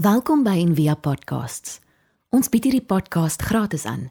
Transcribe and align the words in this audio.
Welkom 0.00 0.46
by 0.46 0.54
Envia 0.56 0.94
Podcasts. 0.96 1.74
Ons 2.32 2.48
bied 2.48 2.64
hierdie 2.64 2.86
podcast 2.88 3.42
gratis 3.44 3.82
aan. 3.84 4.06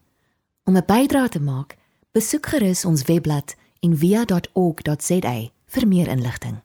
Om 0.69 0.77
'n 0.77 0.85
bydrae 0.85 1.29
te 1.33 1.41
maak, 1.41 1.77
besoek 2.13 2.45
gerus 2.45 2.85
ons 2.85 3.01
webblad 3.09 3.55
en 3.81 3.97
via.org.za 3.97 5.49
vir 5.65 5.87
meer 5.87 6.07
inligting. 6.07 6.61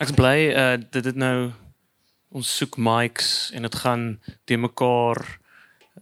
Ek's 0.00 0.16
bly 0.16 0.38
uh 0.56 0.80
dit 0.90 1.04
dit 1.04 1.16
nou 1.16 1.52
ons 2.32 2.56
soek 2.56 2.76
mics 2.76 3.50
en 3.52 3.62
dit 3.62 3.74
gaan 3.74 4.20
te 4.44 4.56
mekaar 4.56 5.38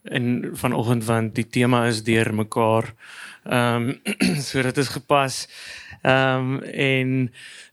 in 0.03 0.51
vanoggend 0.53 1.05
want 1.05 1.35
die 1.35 1.49
tema 1.49 1.87
is 1.87 2.03
deur 2.03 2.35
mekaar. 2.35 2.95
Ehm 3.45 3.99
um, 3.99 4.01
so 4.47 4.63
dit 4.63 4.77
is 4.77 4.89
gepas. 4.89 5.49
Ehm 6.07 6.55
um, 6.55 6.63
en 6.63 7.13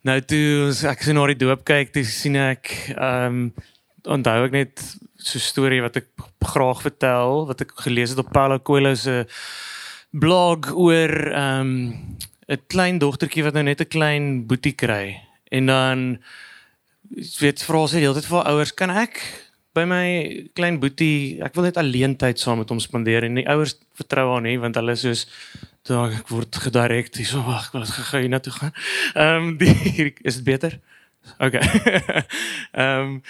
nou 0.01 0.17
toe 0.25 0.45
ons 0.65 0.79
ek 0.89 1.03
sien 1.05 1.17
na 1.17 1.25
die 1.29 1.37
doop 1.37 1.61
kyk, 1.67 1.91
toe 1.93 2.03
sien 2.07 2.37
ek 2.39 2.71
ehm 2.95 3.25
um, 3.27 3.43
onthou 4.15 4.39
ek 4.47 4.55
net 4.55 4.81
so 5.21 5.37
'n 5.37 5.43
storie 5.43 5.81
wat 5.81 5.99
ek 6.01 6.07
graag 6.41 6.81
vertel 6.81 7.45
wat 7.47 7.61
ek 7.61 7.71
gelees 7.85 8.11
het 8.11 8.19
op 8.19 8.33
Paulo 8.33 8.59
Coelho 8.59 8.95
se 8.95 9.25
blog 10.11 10.73
oor 10.73 11.13
ehm 11.29 11.61
um, 11.61 12.17
'n 12.49 12.61
klein 12.67 12.97
dogtertjie 12.97 13.43
wat 13.43 13.53
nou 13.53 13.63
net 13.63 13.81
'n 13.81 13.93
klein 13.97 14.47
boetie 14.47 14.75
kry. 14.75 15.21
En 15.51 15.65
dan 15.65 16.17
weet 17.39 17.63
vra 17.63 17.87
sy 17.87 18.01
die 18.01 18.07
hele 18.07 18.17
tyd 18.17 18.31
vir 18.33 18.49
ouers 18.49 18.73
kan 18.73 18.89
ek 18.89 19.21
by 19.73 19.85
my 19.85 20.05
klein 20.53 20.79
boetie 20.79 21.41
ek 21.41 21.53
wil 21.55 21.63
net 21.63 21.77
alleen 21.77 22.17
tyd 22.17 22.39
saam 22.39 22.57
met 22.57 22.69
hom 22.69 22.79
spandeer. 22.79 23.23
En 23.23 23.35
die 23.35 23.47
ouers 23.47 23.77
vertrou 23.93 24.31
haar 24.31 24.41
nie 24.41 24.57
want 24.57 24.75
hulle 24.75 24.95
soos 24.95 25.27
toe 25.83 25.99
ek 26.07 26.29
word 26.31 26.55
gedirek 26.63 27.11
dis 27.15 27.33
so 27.33 27.43
wag 27.43 27.71
wil 27.73 27.83
dit 27.83 28.07
gou 28.09 28.23
na 28.31 28.39
toe 28.39 28.53
gaan. 28.55 28.73
Ehm 29.13 29.47
um, 29.51 30.13
is 30.23 30.39
dit 30.39 30.43
beter? 30.47 30.79
OK. 31.39 31.59
Ehm 31.59 32.99
um, 33.01 33.21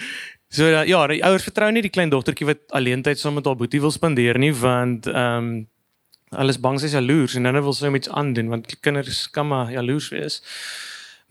so 0.54 0.66
ja 0.70 1.06
die 1.10 1.22
ouers 1.26 1.42
vertrou 1.42 1.70
nie 1.74 1.82
die 1.82 1.90
klein 1.90 2.12
dogtertjie 2.14 2.46
wat 2.46 2.62
alleen 2.78 3.02
tyd 3.02 3.18
saam 3.18 3.34
met 3.34 3.46
haar 3.50 3.58
boetie 3.58 3.80
wil 3.82 3.94
spandeer 3.94 4.38
nie 4.38 4.52
want 4.54 5.10
ehm 5.10 5.38
um, 5.38 5.54
alles 6.34 6.58
bang 6.58 6.80
sy 6.80 6.88
is 6.90 6.96
jaloers 6.96 7.36
en 7.38 7.46
hulle 7.46 7.62
wil 7.62 7.74
sy 7.74 7.90
iets 7.94 8.10
aandoen 8.10 8.48
want 8.50 8.70
kinders 8.82 9.26
kan 9.30 9.50
maar 9.50 9.70
jaloers 9.70 10.08
wees. 10.14 10.40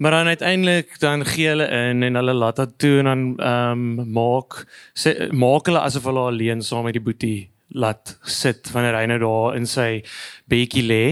Maar 0.03 0.11
dan 0.11 0.27
uiteindelik 0.27 0.99
dan 0.99 1.25
gee 1.25 1.47
hulle 1.47 1.67
in 1.67 2.03
en 2.03 2.19
hulle 2.19 2.33
laat 2.33 2.59
dit 2.59 2.77
toe 2.83 2.99
en 2.99 3.11
dan 3.11 3.25
ehm 3.39 3.87
um, 4.03 4.11
maak 4.19 4.65
sê 4.91 5.31
maak 5.31 5.71
hulle 5.71 5.87
asof 5.87 6.11
hulle 6.11 6.27
alleen 6.27 6.61
saam 6.61 6.83
met 6.83 6.99
die 6.99 7.07
boetie 7.07 7.52
laat 7.73 8.17
sit 8.21 8.71
wanneer 8.71 8.97
hy 8.99 9.05
nou 9.11 9.19
daar 9.23 9.57
in 9.57 9.67
sy 9.69 10.03
bedjie 10.49 10.85
lê. 10.85 11.05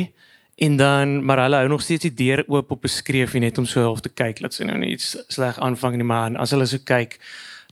En 0.62 0.78
dan 0.78 1.26
maar 1.26 1.42
hulle 1.42 1.62
hou 1.64 1.68
nog 1.68 1.82
steeds 1.82 2.06
die 2.10 2.14
deur 2.14 2.44
oop 2.48 2.72
op 2.72 2.84
'n 2.84 2.88
skreefie 2.88 3.42
net 3.42 3.58
om 3.58 3.66
so 3.66 3.82
half 3.82 4.02
te 4.02 4.10
kyk 4.10 4.42
dat 4.42 4.54
sy 4.54 4.64
nou 4.64 4.78
nie 4.78 4.94
iets 4.94 5.18
sleg 5.28 5.60
aanvang 5.60 5.96
nie 5.96 6.06
maar 6.06 6.38
as 6.38 6.52
hulle 6.52 6.66
so 6.66 6.78
kyk 6.78 7.20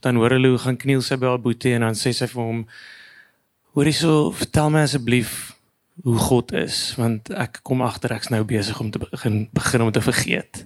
dan 0.00 0.16
hoor 0.16 0.30
hulle 0.30 0.48
hoe 0.48 0.58
gaan 0.58 0.76
kniel 0.76 1.02
sy 1.02 1.16
by 1.16 1.26
haar 1.26 1.42
boetie 1.42 1.74
en 1.74 1.80
dan 1.80 1.94
sê 1.94 2.12
sy 2.12 2.26
vir 2.26 2.42
hom 2.42 2.66
Hoorie 3.70 3.94
so 3.94 4.32
vertel 4.34 4.70
my 4.70 4.80
asseblief 4.82 5.54
hoe 6.02 6.16
God 6.18 6.52
is 6.52 6.94
want 6.98 7.30
ek 7.30 7.60
kom 7.62 7.84
agter 7.86 8.10
ek's 8.16 8.32
nou 8.34 8.42
besig 8.44 8.80
om 8.80 8.90
te 8.90 8.98
begin 8.98 9.44
begin 9.54 9.84
om 9.84 9.92
te 9.92 10.02
vergeet. 10.02 10.64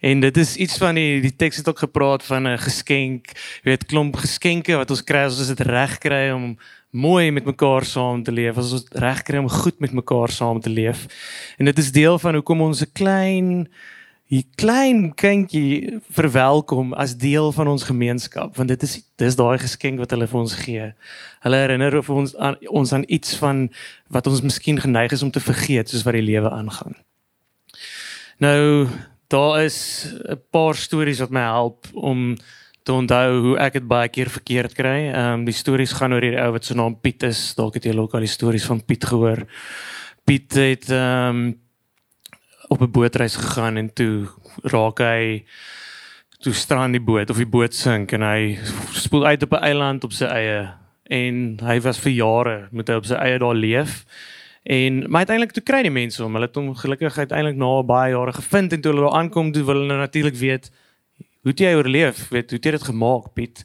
En 0.00 0.20
dit 0.20 0.36
is 0.36 0.56
iets 0.56 0.76
van 0.80 0.96
die 1.00 1.20
die 1.24 1.32
teks 1.36 1.60
het 1.60 1.68
ook 1.68 1.78
gepraat 1.78 2.24
van 2.24 2.48
'n 2.48 2.58
geskenk, 2.58 3.32
jy 3.62 3.70
weet 3.70 3.86
klomp 3.86 4.16
geskenke 4.16 4.76
wat 4.76 4.90
ons 4.90 5.04
kry 5.04 5.24
as 5.24 5.38
ons 5.38 5.48
dit 5.48 5.60
reg 5.60 5.98
kry 5.98 6.30
om 6.30 6.58
mooi 6.90 7.30
met 7.30 7.44
mekaar 7.44 7.84
saam 7.84 8.22
te 8.22 8.32
leef, 8.32 8.56
as 8.58 8.72
ons 8.72 8.86
reg 8.92 9.22
kry 9.22 9.38
om 9.38 9.48
goed 9.48 9.78
met 9.80 9.92
mekaar 9.92 10.30
saam 10.30 10.60
te 10.60 10.70
leef. 10.70 11.06
En 11.58 11.64
dit 11.64 11.78
is 11.78 11.92
deel 11.92 12.18
van 12.18 12.34
hoekom 12.34 12.60
ons 12.60 12.82
'n 12.82 12.92
klein 12.92 13.68
hier 14.30 14.46
klein 14.54 15.08
kindjie 15.18 15.98
verwelkom 16.14 16.92
as 16.94 17.16
deel 17.18 17.50
van 17.52 17.66
ons 17.72 17.82
gemeenskap 17.88 18.54
want 18.56 18.70
dit 18.70 18.82
is 18.86 18.92
dis 19.18 19.36
daai 19.38 19.58
geskenk 19.58 19.98
wat 19.98 20.12
hulle 20.14 20.28
vir 20.30 20.40
ons 20.40 20.54
gee. 20.54 20.92
Hulle 21.42 21.62
herinner 21.64 21.96
of 21.98 22.10
ons 22.14 22.36
aan 22.38 22.54
ons 22.70 22.92
aan 22.94 23.04
iets 23.08 23.34
van 23.42 23.66
wat 24.14 24.30
ons 24.30 24.44
miskien 24.46 24.78
geneig 24.78 25.16
is 25.16 25.24
om 25.26 25.32
te 25.34 25.42
vergeet 25.42 25.90
soos 25.90 26.06
wat 26.06 26.14
die 26.14 26.22
lewe 26.22 26.50
aangaan. 26.50 26.94
Nou 28.38 28.86
daar 29.34 29.64
is 29.64 30.06
'n 30.06 30.38
paar 30.50 30.74
stories 30.74 31.18
wat 31.18 31.30
my 31.30 31.42
help 31.42 31.86
om 31.94 32.36
te 32.90 32.96
onthou 32.96 33.38
hoe 33.44 33.56
ek 33.62 33.78
dit 33.78 33.86
baie 33.86 34.10
keer 34.10 34.30
verkeerd 34.34 34.74
kry. 34.74 34.98
Ehm 35.12 35.40
um, 35.40 35.46
die 35.46 35.54
stories 35.54 35.94
gaan 35.94 36.16
oor 36.16 36.24
hierdie 36.26 36.42
ou 36.42 36.50
wat 36.56 36.66
se 36.66 36.74
naam 36.74 36.96
Piet 36.98 37.22
is. 37.28 37.54
Dalk 37.58 37.78
het 37.78 37.86
jy 37.86 37.94
ook 37.94 38.16
al 38.18 38.26
die 38.26 38.34
stories 38.34 38.66
van 38.66 38.82
Piet 38.84 39.06
gehoor. 39.06 39.44
Piet 40.26 40.58
het 40.58 40.90
ehm 40.90 41.44
um, 41.44 41.58
op 42.70 42.82
'n 42.82 42.90
bootreis 42.90 43.36
gegaan 43.36 43.76
en 43.76 43.92
toe 43.94 44.26
raak 44.62 44.98
hy 45.02 45.44
toe 46.40 46.52
strand 46.52 46.92
die 46.92 47.02
boot 47.02 47.30
of 47.30 47.36
die 47.36 47.46
boot 47.46 47.74
sink 47.74 48.12
en 48.12 48.22
hy 48.22 48.58
spoel 48.94 49.26
uit 49.26 49.42
op 49.42 49.52
'n 49.52 49.64
eiland 49.70 50.04
op 50.04 50.12
sy 50.12 50.24
eie 50.24 50.70
en 51.10 51.58
hy 51.62 51.80
was 51.80 51.98
vir 51.98 52.12
jare 52.12 52.68
moet 52.70 52.88
hy 52.88 52.94
op 52.94 53.06
sy 53.06 53.14
eie 53.14 53.38
daar 53.38 53.54
leef 53.54 54.06
en 54.62 55.10
maar 55.10 55.26
uiteindelik 55.26 55.52
toe 55.52 55.62
kry 55.62 55.82
die 55.82 55.90
mense 55.90 56.22
hom 56.22 56.34
hulle 56.34 56.46
het 56.46 56.54
hom 56.54 56.74
gelukkig 56.74 57.18
uiteindelik 57.18 57.58
na 57.58 57.82
baie 57.82 58.14
jare 58.14 58.32
gevind 58.32 58.72
en 58.72 58.80
toe 58.80 58.92
hulle 58.92 59.04
daar 59.06 59.18
aankom 59.18 59.52
toe 59.52 59.64
wil 59.64 59.74
hulle 59.74 59.92
nou 59.92 59.98
natuurlik 59.98 60.38
weet 60.38 60.70
hoe 61.42 61.52
het 61.52 61.64
jy 61.64 61.72
oorleef 61.76 62.28
weet 62.30 62.52
hoe 62.52 62.58
het 62.60 62.68
jy 62.68 62.74
dit 62.76 62.88
gemaak 62.90 63.32
Piet? 63.34 63.64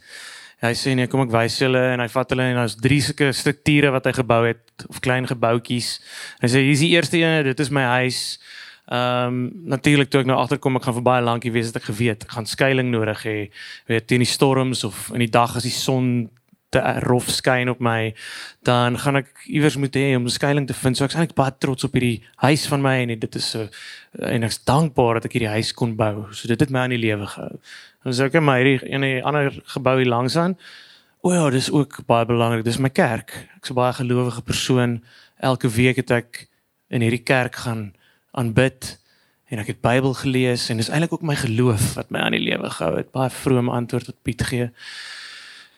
Hy 0.64 0.72
sê 0.78 0.96
nee 0.98 1.10
kom 1.12 1.26
ek 1.26 1.34
wys 1.34 1.58
julle 1.62 1.82
en 1.94 2.02
hy 2.02 2.08
vat 2.10 2.32
hulle 2.34 2.50
en 2.52 2.60
daar's 2.62 2.78
drie 2.80 3.02
sulke 3.04 3.32
strukture 3.36 3.92
wat 3.94 4.08
hy 4.10 4.16
gebou 4.18 4.42
het 4.48 4.86
of 4.90 5.02
klein 5.04 5.28
gebouetjies 5.30 5.98
hy 6.44 6.52
sê 6.52 6.64
hier's 6.66 6.84
die 6.86 6.94
eerste 6.96 7.20
een 7.22 7.44
dit 7.52 7.66
is 7.66 7.74
my 7.74 7.84
huis. 8.00 8.22
Ehm 8.86 9.28
um, 9.34 9.38
natuurlik 9.74 10.12
toe 10.14 10.22
ek 10.22 10.28
nou 10.30 10.38
agterkom 10.38 10.78
ek 10.78 10.84
gaan 10.86 10.98
vir 11.00 11.06
baie 11.08 11.26
lankie 11.26 11.52
wees 11.52 11.72
het 11.72 11.80
ek 11.80 11.88
geweet 11.90 12.28
ek 12.28 12.34
gaan 12.38 12.46
skuilings 12.46 12.94
nodig 12.94 13.24
hê. 13.26 13.38
Weet 13.90 14.08
teen 14.08 14.22
die 14.22 14.30
storms 14.30 14.84
of 14.86 15.10
in 15.14 15.24
die 15.26 15.32
dag 15.34 15.56
as 15.58 15.66
die 15.66 15.74
son 15.74 16.30
te 16.76 16.84
rof 17.06 17.30
skyn 17.32 17.72
op 17.72 17.82
my 17.84 18.14
dan 18.68 18.98
gaan 19.00 19.22
ek 19.22 19.46
iewers 19.48 19.78
moet 19.80 19.96
hê 19.96 20.16
om 20.18 20.26
'n 20.28 20.36
skuilings 20.38 20.68
te 20.72 20.78
vind. 20.78 20.98
So 20.98 21.06
ek's 21.06 21.16
eintlik 21.16 21.36
baie 21.38 21.54
trots 21.58 21.84
op 21.84 21.94
hierdie 21.94 22.24
huis 22.36 22.68
van 22.68 22.82
my 22.82 22.96
en 23.02 23.20
dit 23.20 23.36
is 23.36 23.50
so 23.50 23.68
en 24.20 24.44
ek's 24.44 24.64
dankbaar 24.64 25.20
dat 25.20 25.26
ek 25.26 25.38
hierdie 25.38 25.56
huis 25.58 25.74
kon 25.74 25.96
bou. 25.96 26.28
So 26.32 26.48
dit 26.48 26.60
het 26.60 26.70
my 26.70 26.80
aan 26.80 26.96
die 26.96 27.06
lewe 27.08 27.28
gehou. 27.28 27.60
En 28.04 28.14
so 28.14 28.26
ek 28.26 28.40
maar 28.42 28.60
hierdie 28.60 28.90
en 28.90 29.02
'n 29.04 29.24
ander 29.24 29.54
gebou 29.76 29.98
hier 29.98 30.10
langs 30.10 30.36
aan. 30.36 30.58
O 31.22 31.34
ja 31.34 31.50
dis 31.50 31.72
ook 31.72 32.06
baie 32.06 32.26
belangrik. 32.26 32.64
Dis 32.64 32.78
my 32.78 32.90
kerk. 32.90 33.48
Ek's 33.58 33.70
'n 33.70 33.74
baie 33.74 33.94
gelowige 33.94 34.42
persoon. 34.42 35.04
Elke 35.40 35.70
week 35.70 35.96
het 35.96 36.12
ek 36.12 36.48
in 36.90 37.02
hierdie 37.02 37.24
kerk 37.24 37.56
gaan 37.56 37.94
aanbid 38.32 39.00
en 39.50 39.60
ek 39.60 39.68
het 39.68 39.82
Bybel 39.82 40.14
gelees 40.14 40.70
en 40.70 40.78
dis 40.78 40.90
eintlik 40.90 41.14
ook 41.14 41.26
my 41.26 41.36
geloof 41.36 41.94
wat 41.96 42.10
my 42.10 42.20
aan 42.20 42.36
die 42.38 42.44
lewe 42.44 42.70
gehou 42.70 42.98
het. 42.98 43.12
Baie 43.12 43.30
vrome 43.30 43.72
antwoord 43.72 44.06
wat 44.06 44.22
Piet 44.22 44.42
gee. 44.44 44.72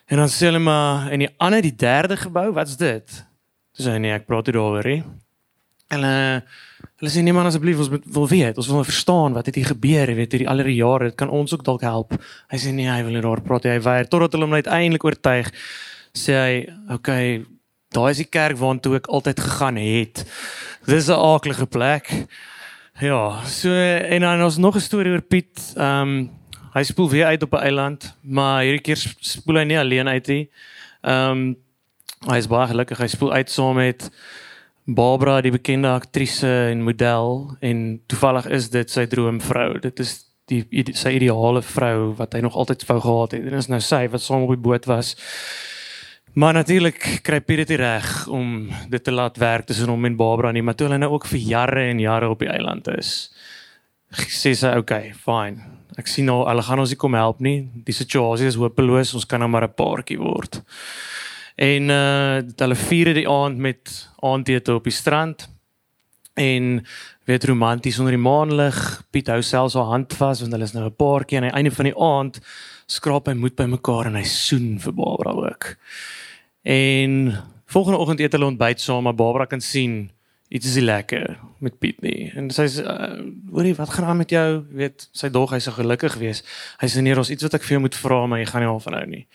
En 0.08 0.16
dan 0.16 0.30
sê 0.32 0.48
hulle 0.48 0.60
maar 0.62 1.12
in 1.12 1.26
die 1.26 1.32
ander 1.36 1.62
die 1.64 1.74
derde 1.76 2.16
gebou, 2.16 2.48
wat's 2.56 2.78
dit? 2.80 3.24
Dis 3.76 3.86
hy 3.86 3.98
nee, 4.00 4.14
ek 4.16 4.24
praat 4.28 4.48
hier 4.48 4.56
daaroor 4.56 4.86
hè. 4.88 5.02
En 5.92 6.04
uh, 6.04 6.38
hulle 7.00 7.12
sê 7.12 7.22
nee 7.24 7.36
man 7.36 7.48
asseblief 7.48 7.80
ons 7.84 7.90
wil 7.92 8.28
weet, 8.28 8.56
ons 8.60 8.70
wil 8.72 8.84
verstaan 8.84 9.36
wat 9.36 9.48
het 9.48 9.56
hier 9.60 9.68
gebeur, 9.70 10.12
weet 10.16 10.34
hierdie 10.34 10.48
al 10.48 10.64
die 10.64 10.78
jare, 10.78 11.10
dit 11.10 11.18
kan 11.20 11.32
ons 11.32 11.52
ook 11.52 11.64
dalk 11.64 11.84
help. 11.84 12.16
Hy 12.52 12.60
sê 12.60 12.72
nee, 12.76 12.88
hy 12.88 13.02
wil 13.06 13.16
nie 13.16 13.24
daar 13.24 13.44
praat 13.44 13.68
hy 13.68 13.78
weier 13.84 14.08
totdat 14.08 14.36
hulle 14.36 14.48
hom 14.48 14.56
uiteindelik 14.56 15.04
oortuig. 15.08 15.52
Sê 16.16 16.36
hy, 16.36 16.58
okay, 16.96 17.44
daai 17.96 18.10
is 18.10 18.24
die 18.24 18.28
kerk 18.28 18.60
waartoe 18.60 18.98
ek 18.98 19.12
altyd 19.12 19.44
gegaan 19.44 19.80
het. 19.80 20.24
Dis 20.88 21.08
'n 21.08 21.20
aardige 21.20 21.66
plek. 21.68 22.08
Ja, 23.00 23.44
so 23.46 23.70
en 23.70 24.20
dan 24.20 24.42
ons 24.42 24.56
nog 24.58 24.76
'n 24.76 24.80
storie 24.80 25.12
oor 25.12 25.22
Piet. 25.22 25.72
Ehm 25.76 26.08
um, 26.08 26.37
hy 26.78 26.84
spoel 26.86 27.10
weer 27.10 27.26
uit 27.26 27.42
op 27.42 27.54
'n 27.54 27.64
eiland, 27.68 28.14
maar 28.22 28.62
hierdie 28.62 28.82
keer 28.82 29.00
spoel 29.20 29.60
hy 29.62 29.64
nie 29.64 29.78
alleen 29.78 30.08
uit 30.08 30.26
nie. 30.26 30.44
Ehm 31.02 31.30
um, 31.30 31.56
hy 32.26 32.36
is 32.36 32.48
baie 32.50 32.66
gelukkig. 32.66 32.98
Hy 32.98 33.06
spoel 33.06 33.32
uit 33.32 33.50
saam 33.50 33.76
met 33.78 34.10
Barbara, 34.84 35.40
die 35.40 35.52
bekende 35.52 35.88
aktrise 35.88 36.48
en 36.72 36.82
model 36.82 37.56
en 37.60 38.00
toevallig 38.06 38.46
is 38.46 38.70
dit 38.70 38.90
sy 38.90 39.06
droomvrou. 39.06 39.78
Dit 39.80 40.00
is 40.00 40.24
die 40.48 40.64
sy 40.96 41.12
ideale 41.18 41.62
vrou 41.62 42.14
wat 42.18 42.32
hy 42.32 42.40
nog 42.40 42.56
altyd 42.56 42.86
wou 42.88 43.00
gehad 43.00 43.36
het. 43.36 43.42
En 43.44 43.50
dit 43.50 43.58
is 43.58 43.68
nou 43.68 43.80
sy 43.84 44.08
wat 44.08 44.24
saam 44.24 44.46
op 44.46 44.54
die 44.54 44.64
boot 44.64 44.88
was. 44.88 45.14
Maar 46.38 46.54
natuurlik 46.54 47.20
kry 47.22 47.40
Piet 47.40 47.66
dit 47.66 47.78
reg 47.80 48.26
om 48.26 48.70
dit 48.88 49.04
te 49.04 49.12
laat 49.12 49.36
werk 49.36 49.66
tussen 49.66 49.88
hom 49.88 50.04
en 50.04 50.16
Barbara 50.16 50.52
nie, 50.52 50.62
maar 50.62 50.74
toe 50.74 50.86
hulle 50.86 50.98
nou 50.98 51.12
ook 51.12 51.26
vir 51.26 51.38
jare 51.38 51.88
en 51.90 52.00
jare 52.00 52.28
op 52.28 52.38
die 52.38 52.50
eiland 52.50 52.88
is. 52.88 53.32
Sê 54.10 54.54
sy, 54.54 54.68
"Oké, 54.68 54.78
okay, 54.78 55.14
fine. 55.14 55.77
Ek 55.98 56.06
sien 56.06 56.28
nou 56.30 56.44
hulle 56.46 56.62
gaan 56.62 56.78
ons 56.78 56.92
nie 56.94 57.00
kom 57.00 57.16
help 57.18 57.40
nie. 57.42 57.68
Die 57.84 57.96
situasie 57.96 58.46
is 58.46 58.58
hopeloos. 58.58 59.16
Ons 59.18 59.26
kan 59.26 59.40
nou 59.40 59.48
maar 59.48 59.66
'n 59.66 59.74
paartjie 59.74 60.18
word." 60.18 60.62
En 61.58 61.90
uh 61.90 62.42
hulle 62.56 62.78
vier 62.88 63.14
die 63.14 63.28
aand 63.28 63.58
met 63.58 64.08
aandete 64.22 64.74
op 64.74 64.84
die 64.84 64.92
strand. 64.92 65.48
En 66.34 66.84
weet 67.24 67.44
romanties 67.44 67.98
onder 67.98 68.14
die 68.14 68.22
maanlig. 68.22 69.02
Piet 69.10 69.28
hou 69.28 69.42
selfs 69.42 69.74
haar 69.74 69.90
hand 69.90 70.14
vas 70.14 70.40
want 70.40 70.52
hulle 70.52 70.64
is 70.64 70.72
nou 70.72 70.84
'n 70.84 70.96
paartjie 70.96 71.38
en 71.38 71.44
aan 71.44 71.50
die 71.50 71.56
einde 71.56 71.74
van 71.74 71.84
die 71.84 71.98
aand 71.98 72.40
skraap 72.86 73.26
hy 73.26 73.34
moed 73.34 73.56
bymekaar 73.56 74.06
en 74.06 74.14
hy 74.14 74.24
soen 74.24 74.78
vir 74.80 74.94
Barbara 74.94 75.32
ook. 75.32 75.76
En 76.62 77.36
volgende 77.66 77.98
oggend 77.98 78.20
eet 78.20 78.32
hulle 78.32 78.46
ontbyt 78.46 78.80
saam, 78.80 79.02
maar 79.02 79.14
Barbara 79.14 79.44
kan 79.44 79.60
sien 79.60 80.10
iets 80.48 80.66
is 80.66 80.82
lekker 80.82 81.38
met 81.58 81.78
Piet 81.78 82.00
nie. 82.00 82.32
En 82.36 82.50
sy 82.50 82.66
sê, 82.70 82.84
uh, 82.84 83.20
"Hoorie, 83.52 83.74
wat 83.74 83.90
gaan 83.90 84.04
aan 84.04 84.16
met 84.16 84.30
jou?" 84.30 84.64
Jy 84.70 84.76
weet, 84.76 85.08
sy 85.12 85.28
dog 85.28 85.50
hy 85.50 85.58
sou 85.58 85.74
gelukkig 85.74 86.14
wees. 86.14 86.42
Hy 86.78 86.88
sê, 86.88 87.02
"Nee, 87.02 87.16
ons 87.16 87.30
iets 87.30 87.42
wat 87.42 87.54
ek 87.54 87.62
vir 87.62 87.70
jou 87.76 87.80
moet 87.80 87.94
vra, 87.94 88.26
maar 88.26 88.38
jy 88.38 88.46
gaan 88.46 88.62
nie 88.62 88.70
daarvan 88.70 88.94
hou 88.94 89.06
nie." 89.06 89.26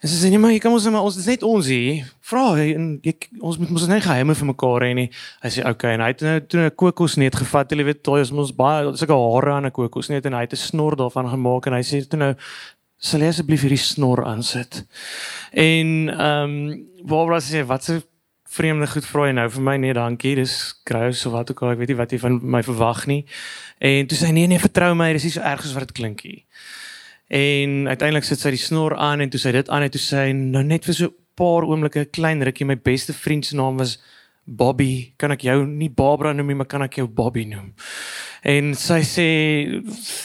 En 0.00 0.08
sy 0.08 0.26
sê, 0.26 0.30
"Nee, 0.30 0.38
maar 0.38 0.50
jy 0.50 0.58
kan 0.58 0.72
ons 0.72 0.90
maar 0.90 1.02
ons 1.02 1.16
is 1.16 1.26
net 1.26 1.42
ons 1.42 1.66
hier. 1.66 2.04
Vra 2.20 2.56
en 2.56 2.98
jy 3.02 3.14
ons 3.40 3.58
moet 3.58 3.70
mos 3.70 3.86
net 3.86 4.02
geheime 4.02 4.34
vir 4.34 4.46
mekaar 4.46 4.80
hê 4.80 4.94
nie." 4.94 5.10
Hy 5.42 5.48
sê, 5.48 5.60
"Oké." 5.60 5.70
Okay, 5.70 5.92
en 5.94 6.00
hy 6.00 6.06
het 6.06 6.20
nou 6.20 6.40
toe 6.40 6.60
'n 6.60 6.74
kokosneet 6.74 7.36
gevat. 7.36 7.70
Jy 7.70 7.84
weet, 7.84 8.04
daai 8.04 8.20
is 8.20 8.30
mos 8.30 8.52
baie 8.52 8.96
sulke 8.96 9.12
hare 9.12 9.52
aan 9.52 9.66
'n 9.66 9.70
kokosneet 9.70 10.26
en 10.26 10.32
hy 10.32 10.40
het 10.40 10.52
'n 10.52 10.56
snor 10.56 10.96
daarvan 10.96 11.28
gemaak 11.28 11.66
en 11.66 11.72
hy 11.72 11.82
sê 11.82 12.06
toe 12.06 12.18
nou 12.18 12.34
sal 12.98 13.20
jy 13.20 13.28
asseblief 13.28 13.62
hierdie 13.62 13.78
snor 13.78 14.24
aansit. 14.24 14.84
En 15.52 16.08
ehm 16.08 16.42
um, 16.44 16.86
waar 17.04 17.26
was 17.26 17.50
hy? 17.50 17.64
Wat 17.64 17.84
se 17.84 18.02
vreemde 18.48 18.86
goed 18.88 19.06
vra 19.06 19.28
jy 19.28 19.36
nou 19.36 19.46
vir 19.52 19.64
my. 19.64 19.76
Nee 19.76 19.94
dankie 19.96 20.34
dis 20.38 20.54
krous 20.88 21.24
of 21.28 21.34
wat 21.36 21.50
ook 21.52 21.62
al. 21.62 21.74
Ek 21.74 21.82
weet 21.82 21.92
nie 21.92 22.00
wat 22.00 22.12
jy 22.14 22.20
van 22.22 22.38
my 22.42 22.62
verwag 22.66 23.06
nie. 23.10 23.22
En 23.84 24.08
toe 24.08 24.18
sê 24.18 24.32
nee 24.32 24.48
nee 24.50 24.62
vertrou 24.62 24.94
my 24.98 25.12
dis 25.16 25.28
nie 25.28 25.34
so 25.36 25.44
erg 25.44 25.64
as 25.64 25.74
wat 25.76 25.88
dit 25.88 25.96
klink 26.00 26.24
nie. 26.24 26.42
En 27.28 27.88
uiteindelik 27.90 28.24
sit 28.24 28.40
sy 28.40 28.54
die 28.54 28.60
snor 28.60 28.96
aan 28.96 29.20
en 29.20 29.32
toe 29.32 29.40
sê 29.40 29.52
dit 29.52 29.68
aan 29.68 29.84
en 29.84 29.92
toe 29.92 30.00
sê 30.00 30.28
hy 30.28 30.36
nou 30.36 30.64
net 30.64 30.88
vir 30.88 30.96
so 30.96 31.10
'n 31.12 31.16
paar 31.36 31.66
oomblikke 31.68 32.08
klein 32.10 32.42
rukkie 32.42 32.66
my 32.66 32.76
beste 32.76 33.12
vriend 33.12 33.46
se 33.46 33.56
naam 33.56 33.76
was 33.76 33.98
Bobby. 34.44 35.12
Kan 35.18 35.30
ek 35.30 35.42
jou 35.42 35.66
nie 35.66 35.90
Barbara 35.90 36.32
noem 36.32 36.46
nie 36.46 36.54
maar 36.54 36.66
kan 36.66 36.82
ek 36.82 36.94
jou 36.94 37.06
Bobby 37.06 37.44
noem? 37.44 37.74
En 38.42 38.74
sy 38.74 39.02
sê 39.04 39.28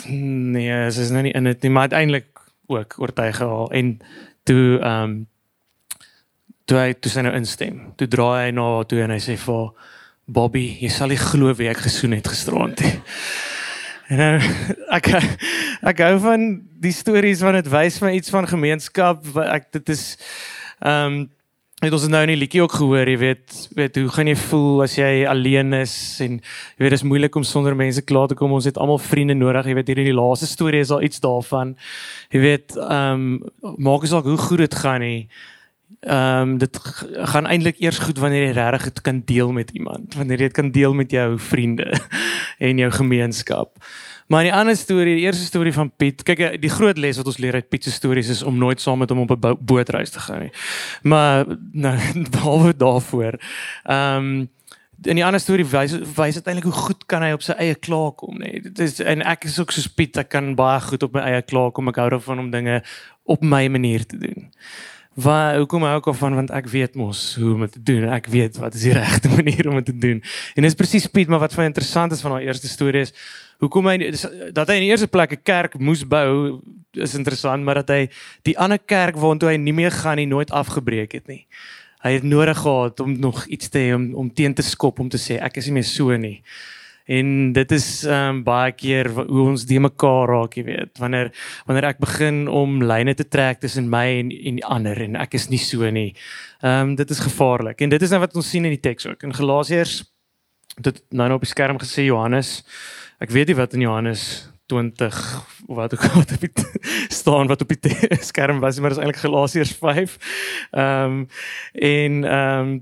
nee 0.07 0.91
sy 0.91 1.01
is 1.01 1.11
nou 1.11 1.23
nie 1.23 1.35
in 1.35 1.43
dit 1.43 1.61
nie. 1.63 1.69
Maar 1.69 1.89
uiteindelik 1.91 2.27
ook 2.67 2.95
oortuig 2.97 3.35
gehaal 3.35 3.71
en 3.71 3.99
toe 4.43 4.79
ehm 4.79 5.03
um, 5.03 5.27
toe 6.69 6.79
hy 6.79 6.93
toe 6.95 7.11
sy 7.11 7.23
nou 7.25 7.33
instem. 7.35 7.79
Toe 7.99 8.07
draai 8.07 8.47
hy 8.47 8.51
na 8.55 8.67
haar 8.75 8.87
toe 8.89 9.01
en 9.03 9.13
hy 9.15 9.19
sê 9.23 9.35
vir 9.39 9.67
Bobby, 10.23 10.67
jy 10.79 10.89
sal 10.93 11.11
nie 11.11 11.19
glo 11.19 11.51
wie 11.59 11.67
ek 11.67 11.83
gesoen 11.83 12.15
het 12.15 12.31
gisterond 12.31 12.83
nie. 12.83 12.95
En 14.11 14.19
nou 14.19 14.33
ek 14.93 15.07
ek 15.89 16.01
hou 16.03 16.17
van 16.25 16.41
die 16.83 16.91
stories 16.93 17.39
want 17.41 17.55
dit 17.61 17.69
wys 17.71 18.01
my 18.03 18.11
iets 18.17 18.33
van 18.33 18.45
gemeenskap. 18.49 19.23
Ek 19.47 19.71
dit 19.79 19.93
is 19.95 20.03
ehm 20.83 21.07
um, 21.07 21.23
het 21.83 21.95
ons 21.95 22.05
nou 22.07 22.21
in 22.23 22.31
die 22.31 22.39
liedjie 22.39 22.61
ook 22.63 22.75
gehoor, 22.77 23.09
jy 23.11 23.15
weet, 23.19 23.55
weet 23.75 23.97
hoe 23.99 24.11
gaan 24.15 24.29
jy 24.29 24.35
voel 24.39 24.83
as 24.85 24.93
jy 24.95 25.25
alleen 25.27 25.73
is 25.75 25.95
en 26.23 26.37
jy 26.37 26.83
weet 26.83 26.93
dit 26.93 26.99
is 26.99 27.07
moeilik 27.07 27.35
om 27.35 27.43
sonder 27.47 27.75
mense 27.75 28.03
klaar 28.07 28.29
te 28.31 28.37
kom. 28.39 28.53
Ons 28.55 28.69
het 28.69 28.79
almal 28.79 29.01
vriende 29.03 29.35
nodig. 29.35 29.67
Jy 29.67 29.75
weet 29.79 29.91
hier 29.91 30.03
in 30.05 30.07
die 30.07 30.15
laaste 30.15 30.47
storie 30.47 30.79
is 30.83 30.93
al 30.95 31.03
iets 31.03 31.19
daarvan. 31.23 31.73
Jy 32.31 32.43
weet, 32.43 32.77
ehm 32.79 33.25
um, 33.63 33.75
maak 33.83 34.07
asook 34.07 34.29
hoe 34.31 34.39
goed 34.39 34.63
dit 34.63 34.79
gaan 34.83 35.03
nie. 35.03 35.27
Ehm 35.99 36.49
um, 36.49 36.57
dit 36.57 36.79
gaan 37.31 37.45
eintlik 37.47 37.79
eers 37.79 37.99
goed 37.99 38.17
wanneer 38.17 38.47
jy 38.47 38.53
regtig 38.53 38.83
dit 38.83 39.01
kan 39.01 39.21
deel 39.25 39.51
met 39.51 39.69
iemand, 39.71 40.15
wanneer 40.15 40.37
jy 40.37 40.49
dit 40.49 40.57
kan 40.57 40.71
deel 40.71 40.93
met 40.93 41.11
jou 41.11 41.39
vriende 41.39 41.93
en 42.67 42.77
jou 42.77 42.91
gemeenskap. 42.91 43.77
Maar 44.27 44.43
die 44.43 44.53
ander 44.53 44.75
storie, 44.75 45.15
die 45.15 45.25
eerste 45.25 45.43
storie 45.45 45.73
van 45.73 45.91
Piet, 45.95 46.23
kyk 46.23 46.61
die 46.61 46.71
groot 46.71 46.97
les 46.97 47.17
wat 47.19 47.27
ons 47.27 47.37
leer 47.37 47.53
uit 47.53 47.69
Piet 47.69 47.83
se 47.83 47.91
stories 47.91 48.29
is 48.29 48.43
om 48.43 48.57
nooit 48.57 48.81
saam 48.81 49.03
met 49.03 49.09
hom 49.09 49.25
op 49.25 49.31
'n 49.35 49.57
bootreis 49.59 50.09
te 50.09 50.19
gaan 50.19 50.39
nie. 50.39 50.51
Maar 51.01 51.45
nou 51.71 51.97
behalwe 52.35 52.75
daarvoor. 52.75 53.39
Ehm 53.83 54.17
um, 54.17 54.49
in 55.03 55.15
die 55.15 55.25
ander 55.25 55.39
storie 55.39 55.65
wys 55.65 55.93
wys 56.15 56.37
uiteindelik 56.39 56.63
hoe 56.63 56.83
goed 56.85 57.05
kan 57.05 57.23
hy 57.25 57.33
op 57.35 57.41
sy 57.43 57.55
eie 57.59 57.75
klaarkom 57.75 58.37
nê. 58.39 58.61
Dit 58.63 58.79
is 58.79 58.99
en 58.99 59.21
ek 59.21 59.43
is 59.49 59.59
ook 59.59 59.71
so 59.71 59.89
Piet, 59.95 60.17
ek 60.17 60.29
kan 60.29 60.55
baie 60.55 60.79
goed 60.81 61.03
op 61.03 61.13
my 61.13 61.21
eie 61.27 61.41
klaarkom. 61.41 61.91
Ek 61.91 61.99
hou 62.01 62.09
daarvan 62.09 62.39
om 62.39 62.51
dinge 62.51 62.81
op 63.23 63.43
my 63.43 63.67
manier 63.67 64.05
te 64.05 64.17
doen. 64.17 64.51
Waar 65.13 65.59
hoekom 65.61 65.83
hou 65.85 65.97
ek 65.99 66.07
af 66.09 66.17
van 66.17 66.33
want 66.33 66.51
ek 66.57 66.67
weet 66.71 66.95
mos 66.97 67.35
hoe 67.37 67.51
om 67.53 67.59
dit 67.65 67.75
te 67.75 67.81
doen. 67.85 68.07
Ek 68.09 68.25
weet 68.33 68.57
wat 68.57 68.73
is 68.73 68.87
die 68.87 68.95
regte 68.97 69.29
manier 69.37 69.69
om 69.69 69.77
dit 69.77 69.91
te 69.91 69.97
doen. 69.97 70.23
En 70.57 70.65
dis 70.65 70.77
presies 70.77 71.05
Piet, 71.05 71.29
maar 71.29 71.43
wat 71.43 71.53
van 71.53 71.69
interessant 71.69 72.11
is 72.11 72.21
van 72.25 72.33
haar 72.33 72.47
eerste 72.47 72.67
storie 72.67 73.05
is 73.05 73.13
hoekom 73.61 73.87
hy 73.87 74.09
dat 74.51 74.67
hy 74.67 74.79
in 74.79 74.87
die 74.87 74.91
eerste 74.91 75.07
plek 75.07 75.37
'n 75.37 75.43
kerk 75.45 75.77
moes 75.79 76.01
bou 76.03 76.59
is 76.91 77.13
interessant, 77.13 77.63
maar 77.63 77.83
dat 77.83 77.89
hy 77.93 78.09
die 78.41 78.57
ander 78.57 78.79
kerk 78.79 79.15
waartoe 79.15 79.53
hy 79.53 79.57
nie 79.57 79.73
meer 79.73 79.91
gaan 79.91 80.17
nie 80.17 80.27
nooit 80.27 80.51
afgebreek 80.51 81.13
het 81.13 81.27
nie. 81.27 81.45
Hy 82.03 82.11
het 82.17 82.23
nodig 82.23 82.57
gehad 82.57 82.99
om 82.99 83.19
nog 83.19 83.45
iets 83.45 83.69
te 83.69 83.79
hê 83.79 83.93
om 83.95 84.13
om 84.15 84.33
teen 84.33 84.53
te 84.53 84.65
skop 84.65 84.99
om 84.99 85.09
te 85.09 85.17
sê 85.17 85.37
ek 85.39 85.57
is 85.57 85.69
nie 85.69 85.73
meer 85.73 85.87
so 85.87 86.17
nie. 86.17 86.41
En 87.05 87.51
dit 87.51 87.71
is 87.71 87.87
ehm 88.07 88.29
um, 88.29 88.43
baie 88.43 88.71
keer 88.71 89.09
hoe 89.11 89.41
ons 89.49 89.65
die 89.67 89.79
mekaar 89.79 90.29
raak, 90.31 90.55
jy 90.55 90.63
weet. 90.63 90.97
Wanneer 90.99 91.33
wanneer 91.67 91.89
ek 91.91 91.99
begin 91.99 92.47
om 92.47 92.79
lyne 92.83 93.13
te 93.13 93.27
trek 93.27 93.59
tussen 93.59 93.89
my 93.91 94.05
en 94.21 94.31
en 94.31 94.61
die 94.61 94.65
ander 94.65 95.01
en 95.03 95.19
ek 95.19 95.35
is 95.35 95.49
nie 95.51 95.59
so 95.59 95.89
nie. 95.91 96.13
Ehm 96.61 96.93
um, 96.93 96.95
dit 96.95 97.09
is 97.09 97.19
gevaarlik. 97.19 97.81
En 97.81 97.89
dit 97.89 98.01
is 98.01 98.09
nou 98.09 98.21
wat 98.23 98.35
ons 98.35 98.49
sien 98.49 98.65
in 98.65 98.75
die 98.75 98.83
teks 98.83 99.07
ook. 99.07 99.23
In 99.23 99.35
Galasiërs 99.35 100.03
dit 100.81 101.03
nou 101.11 101.27
nou 101.27 101.37
op 101.37 101.45
die 101.45 101.51
skerm 101.51 101.77
gesê 101.81 102.07
Johannes. 102.07 102.63
Ek 103.19 103.31
weet 103.35 103.51
nie 103.51 103.59
wat 103.59 103.73
in 103.73 103.83
Johannes 103.83 104.47
20 104.71 105.19
of 105.67 105.75
wat 105.75 105.93
ook 105.93 106.05
al 106.07 106.23
op 106.23 106.39
die 106.39 106.51
staan 107.11 107.51
wat 107.51 107.61
op 107.61 107.75
die 107.75 107.97
skerm 108.31 108.59
was, 108.59 108.79
maar 108.79 108.95
dit 108.95 108.97
is 108.97 109.03
eintlik 109.03 109.21
Galasiërs 109.25 109.75
5. 109.75 110.17
Ehm 110.71 111.19
um, 111.19 111.27
en 111.73 112.23
ehm 112.23 112.59
um, 112.59 112.73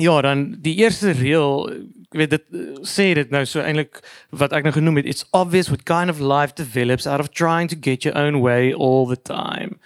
ja, 0.00 0.20
dan 0.24 0.56
die 0.64 0.76
eerste 0.80 1.12
reël 1.16 1.68
ek 2.10 2.16
weet 2.18 2.30
dit 2.32 2.46
sê 2.82 3.12
dit 3.14 3.28
nou 3.30 3.44
so 3.46 3.62
eintlik 3.62 4.00
wat 4.34 4.54
ek 4.56 4.64
nou 4.66 4.72
genoem 4.74 4.98
het 4.98 5.10
it's 5.12 5.26
obvious 5.36 5.68
what 5.70 5.84
kind 5.86 6.10
of 6.10 6.18
life 6.18 6.56
develops 6.58 7.06
out 7.06 7.22
of 7.22 7.30
trying 7.30 7.70
to 7.70 7.78
get 7.78 8.02
your 8.02 8.16
own 8.18 8.40
way 8.42 8.72
all 8.72 9.06
the 9.06 9.20
time. 9.22 9.78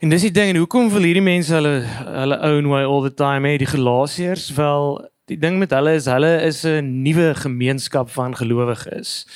En 0.00 0.08
dis 0.12 0.24
die 0.24 0.32
ding 0.32 0.54
en 0.54 0.62
hoekom 0.62 0.88
wil 0.92 1.04
hierdie 1.04 1.24
mense 1.24 1.52
hulle 1.52 1.82
hulle 2.06 2.40
own 2.40 2.70
way 2.72 2.84
all 2.84 3.04
the 3.04 3.12
time 3.12 3.48
hê 3.48 3.58
die 3.60 3.68
Galasiërs 3.68 4.48
wel 4.56 5.04
die 5.28 5.38
ding 5.40 5.60
met 5.60 5.74
hulle 5.76 5.96
is 5.98 6.08
hulle 6.08 6.32
is 6.46 6.64
'n 6.64 7.02
nuwe 7.04 7.34
gemeenskap 7.34 8.10
van 8.16 8.36
gelowiges. 8.36 9.26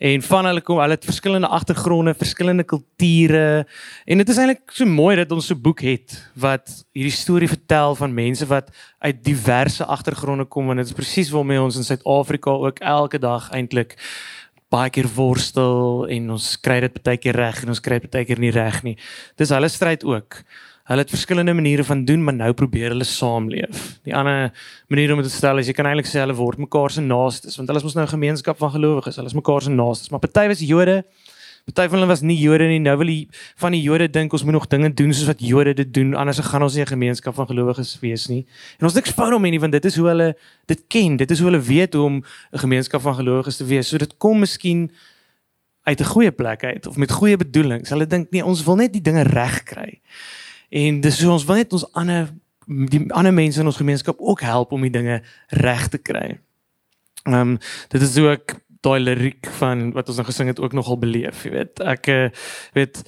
En 0.00 0.22
van 0.24 0.46
hulle 0.48 0.62
kom, 0.64 0.78
hulle 0.80 0.96
het 0.96 1.04
verskillende 1.04 1.48
agtergronde, 1.52 2.14
verskillende 2.16 2.64
kulture. 2.64 3.66
En 4.08 4.22
dit 4.22 4.30
is 4.32 4.38
eintlik 4.40 4.72
so 4.72 4.88
mooi 4.88 5.12
dat 5.18 5.32
ons 5.36 5.50
so 5.50 5.54
'n 5.54 5.60
boek 5.60 5.82
het 5.84 6.16
wat 6.34 6.86
hierdie 6.96 7.12
storie 7.12 7.48
vertel 7.48 7.94
van 7.94 8.14
mense 8.14 8.46
wat 8.46 8.70
uit 8.98 9.24
diverse 9.24 9.84
agtergronde 9.84 10.44
kom 10.44 10.70
en 10.70 10.76
dit 10.76 10.86
is 10.86 10.96
presies 10.96 11.30
waarmee 11.30 11.60
ons 11.60 11.76
in 11.76 11.84
Suid-Afrika 11.84 12.50
ook 12.50 12.78
elke 12.78 13.18
dag 13.18 13.50
eintlik 13.50 13.98
baie 14.70 14.90
keer 14.90 15.08
worstel 15.14 16.06
en 16.08 16.30
ons 16.30 16.60
kry 16.60 16.80
dit 16.80 17.02
baie 17.02 17.18
keer 17.18 17.36
reg 17.36 17.62
en 17.62 17.68
ons 17.68 17.80
kry 17.80 17.98
dit 17.98 18.10
baie 18.10 18.24
keer 18.24 18.38
nie 18.38 18.54
reg 18.54 18.82
nie. 18.82 18.96
Dis 19.36 19.50
hulle 19.50 19.68
stryd 19.68 20.04
ook. 20.04 20.44
Hulle 20.90 21.04
het 21.04 21.12
verskillende 21.12 21.52
maniere 21.54 21.84
van 21.84 22.04
doen, 22.04 22.24
maar 22.24 22.34
nou 22.34 22.52
probeer 22.52 22.90
hulle 22.90 23.06
saamleef. 23.06 23.82
Die 24.02 24.14
ander 24.16 24.48
manier 24.90 25.12
om 25.14 25.20
dit 25.22 25.28
te 25.30 25.36
stel 25.36 25.60
is 25.62 25.68
jy 25.70 25.74
kan 25.78 25.86
eintlik 25.86 26.08
sê 26.10 26.18
hulle 26.18 26.34
word 26.34 26.58
mekaar 26.58 26.90
se 26.90 27.04
naastes, 27.04 27.54
want 27.60 27.70
hulle 27.70 27.78
is 27.78 27.86
mos 27.86 27.94
nou 27.94 28.06
'n 28.06 28.10
gemeenskap 28.10 28.58
van 28.58 28.72
gelowiges. 28.74 29.16
Hulle 29.16 29.30
is 29.30 29.38
mekaar 29.38 29.62
se 29.62 29.70
naastes, 29.70 30.10
maar 30.10 30.18
party 30.18 30.48
was 30.48 30.58
Jode, 30.58 31.04
party 31.70 31.86
van 31.88 31.98
hulle 31.98 32.10
was 32.10 32.22
nie 32.22 32.36
Jode 32.36 32.66
nie. 32.66 32.80
Nou 32.80 32.96
wil 32.96 33.06
die 33.06 33.28
van 33.56 33.70
die 33.70 33.82
Jode 33.82 34.10
dink 34.10 34.32
ons 34.32 34.42
moet 34.42 34.52
nog 34.52 34.66
dinge 34.66 34.92
doen 34.94 35.14
soos 35.14 35.26
wat 35.26 35.38
Jode 35.38 35.74
dit 35.74 35.94
doen, 35.94 36.14
anders 36.14 36.38
gaan 36.38 36.62
ons 36.62 36.74
nie 36.74 36.82
'n 36.82 36.86
gemeenskap 36.86 37.34
van 37.34 37.46
gelowiges 37.46 38.00
wees 38.00 38.26
nie. 38.26 38.44
En 38.80 38.86
ons 38.86 38.94
niks 38.94 39.10
fout 39.12 39.32
om 39.32 39.42
nie, 39.42 39.60
want 39.60 39.72
dit 39.72 39.84
is 39.84 39.96
hoe 39.96 40.08
hulle 40.08 40.36
dit 40.66 40.80
ken. 40.88 41.16
Dit 41.16 41.30
is 41.30 41.38
hoe 41.38 41.50
hulle 41.50 41.62
weet 41.62 41.94
hoe 41.94 42.02
om 42.02 42.24
'n 42.52 42.58
gemeenskap 42.58 43.00
van 43.00 43.14
gelowiges 43.14 43.56
te 43.56 43.64
wees. 43.64 43.88
So 43.88 43.96
dit 43.96 44.16
kom 44.18 44.40
miskien 44.40 44.90
uit 45.84 46.00
'n 46.00 46.04
goeie 46.04 46.32
plek 46.32 46.64
uit 46.64 46.86
of 46.86 46.96
met 46.96 47.12
goeie 47.12 47.36
bedoelings. 47.36 47.90
Hulle 47.90 48.06
dink 48.06 48.30
nee, 48.30 48.44
ons 48.44 48.64
wil 48.64 48.76
net 48.76 48.92
die 48.92 49.02
dinge 49.02 49.22
reg 49.22 49.62
kry. 49.62 50.00
En 50.70 51.00
dis 51.00 51.18
so 51.18 51.32
ons 51.32 51.44
wil 51.44 51.60
net 51.60 51.72
ons 51.72 51.86
ander 51.98 52.30
die 52.70 53.02
ander 53.18 53.34
mense 53.34 53.58
in 53.60 53.66
ons 53.66 53.80
gemeenskap 53.80 54.20
ook 54.22 54.44
help 54.46 54.72
om 54.72 54.84
die 54.86 54.92
dinge 54.94 55.22
reg 55.48 55.88
te 55.90 55.98
kry. 55.98 56.38
Ehm 57.26 57.56
um, 57.56 57.58
dit 57.88 58.02
is 58.02 58.16
ook 58.22 58.54
daai 58.80 59.00
liriek 59.00 59.46
van 59.58 59.90
wat 59.92 60.08
ons 60.08 60.16
nou 60.16 60.26
gesing 60.28 60.48
het 60.48 60.60
ook 60.60 60.72
nogal 60.72 60.98
beleef, 60.98 61.42
jy 61.44 61.50
weet. 61.50 61.82
Ek 61.84 62.06
uh, 62.06 62.28
weet 62.72 63.02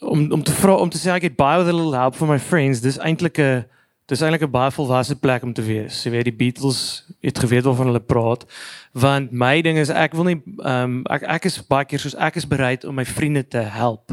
om 0.00 0.30
om 0.32 0.42
te 0.42 0.52
vra 0.52 0.78
om 0.80 0.90
te 0.90 0.98
sê 0.98 1.12
ek 1.14 1.28
het 1.28 1.36
baie 1.36 1.60
with 1.60 1.70
a 1.70 1.76
little 1.76 1.94
help 1.94 2.16
from 2.16 2.32
my 2.32 2.38
friends. 2.38 2.80
Dis 2.80 2.98
eintlik 2.98 3.38
'n 3.38 3.64
dis 4.06 4.20
eintlik 4.20 4.42
'n 4.48 4.50
baie 4.50 4.70
volwasse 4.70 5.16
plek 5.16 5.42
om 5.42 5.52
te 5.52 5.62
wees. 5.62 6.02
Jy 6.02 6.10
weet 6.10 6.24
die 6.24 6.38
Beatles 6.40 7.03
het 7.24 7.38
geweet 7.40 7.64
waarvan 7.64 7.90
hulle 7.90 8.04
praat. 8.04 8.44
Want 8.92 9.32
my 9.32 9.58
ding 9.64 9.80
is 9.80 9.90
ek 9.90 10.14
wil 10.14 10.28
nie 10.30 10.40
ehm 10.60 11.00
um, 11.00 11.02
ek 11.10 11.24
ek 11.40 11.50
is 11.50 11.60
baie 11.66 11.88
keer 11.88 12.02
soos 12.02 12.16
ek 12.20 12.36
is 12.36 12.48
bereid 12.48 12.84
om 12.84 12.94
my 13.00 13.06
vriende 13.08 13.42
te 13.48 13.64
help 13.64 14.12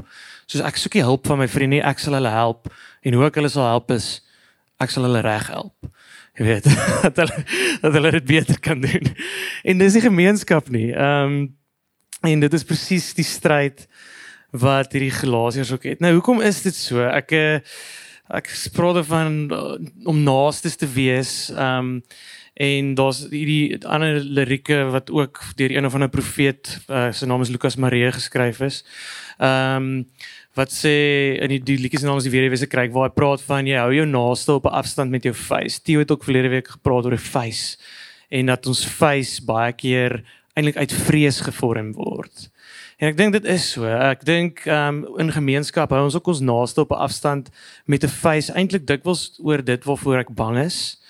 soos 0.51 0.63
ek 0.67 0.79
soek 0.79 0.97
die 0.99 1.05
hulp 1.05 1.27
van 1.29 1.39
my 1.41 1.47
vriende, 1.49 1.79
ek 1.87 2.01
sal 2.01 2.17
hulle 2.17 2.31
help 2.33 2.67
en 3.01 3.15
hoe 3.15 3.27
ek 3.29 3.39
hulle 3.39 3.51
sal 3.51 3.69
help 3.69 3.91
is 3.95 4.19
ek 4.81 4.91
sal 4.91 5.05
hulle 5.05 5.21
reg 5.21 5.45
help. 5.53 5.89
Jy 6.39 6.47
weet, 6.47 6.67
dat 7.05 7.19
hulle 7.21 7.43
dat 7.83 7.95
hulle 7.97 8.13
dit 8.17 8.27
beter 8.33 8.59
kan 8.63 8.81
doen. 8.81 9.11
En 9.67 9.81
dis 9.81 9.97
nie 9.97 10.05
gemeenskap 10.07 10.71
nie. 10.73 10.89
Ehm 10.91 11.39
um, 11.39 11.41
en 12.21 12.43
dit 12.43 12.53
is 12.53 12.65
presies 12.69 13.07
die 13.17 13.25
stryd 13.25 13.87
wat 14.53 14.91
hierdie 14.93 15.13
Galasiërs 15.15 15.71
ook 15.73 15.87
het. 15.89 16.03
Nou, 16.03 16.11
hoekom 16.19 16.43
is 16.45 16.59
dit 16.61 16.75
so? 16.77 17.01
Ek 17.01 17.31
eh, 17.33 17.63
ek 18.29 18.51
spraak 18.53 19.01
van 19.09 19.39
om 20.05 20.19
naastes 20.27 20.77
te 20.77 20.89
wees. 20.89 21.49
Ehm 21.55 21.95
um, 21.95 21.95
En 22.53 22.93
daar's 22.93 23.23
hierdie 23.31 23.79
ander 23.87 24.19
lirieke 24.19 24.83
wat 24.91 25.11
ook 25.11 25.39
deur 25.55 25.71
een 25.71 25.85
of 25.85 25.93
ander 25.93 26.09
profeet, 26.09 26.79
uh, 26.89 27.07
sy 27.15 27.25
naam 27.25 27.41
is 27.41 27.49
Lukas 27.49 27.75
Maree 27.75 28.11
geskryf 28.11 28.59
is. 28.59 28.83
Ehm 29.39 29.75
um, 29.75 30.07
wat 30.51 30.67
sê 30.75 30.91
in 31.39 31.47
die, 31.47 31.61
die 31.63 31.77
liedjies 31.79 32.03
naam 32.03 32.17
is 32.19 32.25
die 32.27 32.33
weerwese 32.33 32.67
kryk 32.67 32.91
waar 32.91 33.07
hy 33.07 33.13
praat 33.15 33.39
van 33.47 33.69
jy 33.69 33.77
hou 33.79 33.93
jou 33.95 34.03
naaste 34.05 34.51
op 34.59 34.65
'n 34.67 34.75
afstand 34.81 35.11
met 35.11 35.23
jou 35.23 35.33
face. 35.33 35.79
Theo 35.79 35.99
het 35.99 36.11
ook 36.11 36.27
verlede 36.27 36.49
week 36.49 36.67
gepraat 36.67 37.05
oor 37.05 37.13
'n 37.13 37.17
face 37.17 37.77
en 38.29 38.45
dat 38.45 38.67
ons 38.67 38.85
face 38.85 39.39
baie 39.45 39.71
keer 39.71 40.23
eintlik 40.53 40.77
uit 40.77 40.93
vrees 40.93 41.39
gevorm 41.39 41.93
word. 41.93 42.51
En 42.97 43.07
ek 43.07 43.17
dink 43.17 43.33
dit 43.33 43.45
is 43.45 43.71
so. 43.71 43.85
Ek 43.85 44.25
dink 44.25 44.65
ehm 44.65 45.03
um, 45.03 45.19
in 45.19 45.31
gemeenskap 45.31 45.89
hou 45.89 46.03
ons 46.03 46.15
ook 46.15 46.27
ons 46.27 46.43
naaste 46.43 46.81
op 46.81 46.91
'n 46.91 47.03
afstand 47.07 47.49
met 47.85 48.03
'n 48.03 48.07
face 48.07 48.53
eintlik 48.53 48.85
dikwels 48.85 49.39
oor 49.39 49.63
dit 49.63 49.83
waarvoor 49.83 50.17
ek 50.19 50.35
bang 50.35 50.57
is. 50.57 51.00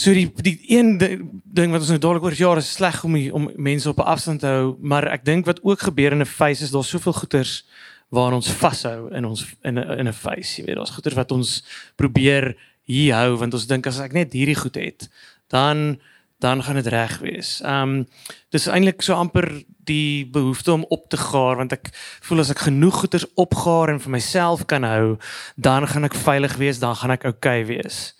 So 0.00 0.14
die 0.16 0.30
die 0.40 0.56
een 0.72 0.94
ding 0.98 1.74
wat 1.74 1.82
ons 1.82 1.90
nou 1.92 1.98
dadelik 2.00 2.24
oor 2.24 2.36
jare 2.36 2.62
sleg 2.64 3.02
om 3.04 3.16
die, 3.18 3.28
om 3.36 3.50
mense 3.60 3.88
op 3.90 3.98
'n 4.00 4.08
afstand 4.14 4.40
te 4.40 4.46
hou, 4.46 4.76
maar 4.80 5.04
ek 5.12 5.24
dink 5.24 5.44
wat 5.46 5.60
ook 5.62 5.80
gebeur 5.80 6.12
in 6.12 6.22
'n 6.22 6.26
face 6.26 6.64
is 6.64 6.70
daar 6.70 6.84
soveel 6.84 7.12
goeters 7.12 7.64
waar 8.08 8.32
ons 8.32 8.50
vashou 8.50 9.12
in 9.14 9.24
ons 9.24 9.44
in 9.62 9.78
'n 9.78 9.98
in 9.98 10.08
'n 10.08 10.12
face, 10.12 10.60
jy 10.60 10.64
weet, 10.66 10.76
daar's 10.76 10.90
goeters 10.96 11.14
wat 11.14 11.32
ons 11.32 11.64
probeer 11.96 12.56
hier 12.84 13.14
hou 13.14 13.36
want 13.36 13.54
ons 13.54 13.66
dink 13.66 13.86
as 13.86 14.00
ek 14.00 14.12
net 14.12 14.32
hierdie 14.32 14.56
goed 14.56 14.74
het, 14.74 15.08
dan 15.48 16.00
dan 16.38 16.62
gaan 16.62 16.74
dit 16.74 16.86
reg 16.86 17.18
wees. 17.18 17.60
Um 17.64 18.06
dis 18.50 18.66
eintlik 18.66 19.02
so 19.02 19.14
amper 19.14 19.64
die 19.84 20.26
behoefte 20.26 20.72
om 20.72 20.84
op 20.88 21.08
te 21.08 21.16
gaar 21.16 21.56
want 21.56 21.72
ek 21.72 21.90
voel 22.20 22.40
as 22.40 22.50
ek 22.50 22.58
genoeg 22.58 22.94
goeders 22.94 23.26
opgaar 23.34 23.90
en 23.90 24.00
vir 24.00 24.10
myself 24.10 24.64
kan 24.66 24.82
hou, 24.82 25.18
dan 25.56 25.86
gaan 25.86 26.04
ek 26.04 26.14
veilig 26.14 26.56
wees, 26.56 26.78
dan 26.78 26.96
gaan 26.96 27.10
ek 27.10 27.24
oukei 27.24 27.60
okay 27.60 27.66
wees. 27.66 28.14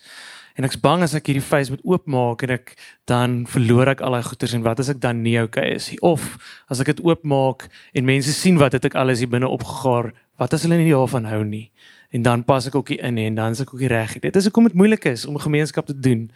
En 0.61 0.67
ek's 0.67 0.77
bang 0.77 1.01
as 1.01 1.15
ek 1.17 1.31
hierdie 1.31 1.41
face 1.41 1.73
moet 1.73 1.81
oopmaak 1.81 2.43
en 2.45 2.53
ek 2.53 2.75
dan 3.09 3.47
verloor 3.49 3.89
ek 3.95 4.03
al 4.05 4.13
daai 4.13 4.27
goeders 4.29 4.53
en 4.53 4.61
wat 4.61 4.83
as 4.83 4.91
ek 4.93 4.99
dan 5.01 5.23
nie 5.25 5.39
okay 5.41 5.73
is 5.73 5.89
nie? 5.89 5.97
Of 6.05 6.37
as 6.69 6.83
ek 6.83 6.93
dit 6.93 7.01
oopmaak 7.01 7.65
en 7.97 8.05
mense 8.05 8.29
sien 8.37 8.61
wat 8.61 8.77
het 8.77 8.85
ek 8.85 8.99
alles 9.01 9.25
hier 9.25 9.31
binne 9.31 9.49
opgegaar, 9.49 10.11
wat 10.37 10.53
as 10.53 10.67
hulle 10.67 10.77
nie 10.77 10.93
daarvan 10.93 11.25
hou 11.25 11.41
nie? 11.41 11.71
en 12.11 12.21
dan 12.21 12.43
pas 12.43 12.65
ek 12.67 12.75
ook 12.75 12.91
hier 12.91 13.03
in 13.07 13.17
en 13.17 13.35
dan 13.35 13.55
is 13.55 13.63
ek 13.63 13.73
ook 13.73 13.83
reg. 13.87 14.17
Dit 14.19 14.35
is 14.35 14.47
hoekom 14.49 14.67
dit 14.67 14.75
moeilik 14.75 15.05
is 15.07 15.25
om 15.25 15.39
gemeenskap 15.39 15.87
te 15.87 15.95
doen. 15.95 16.27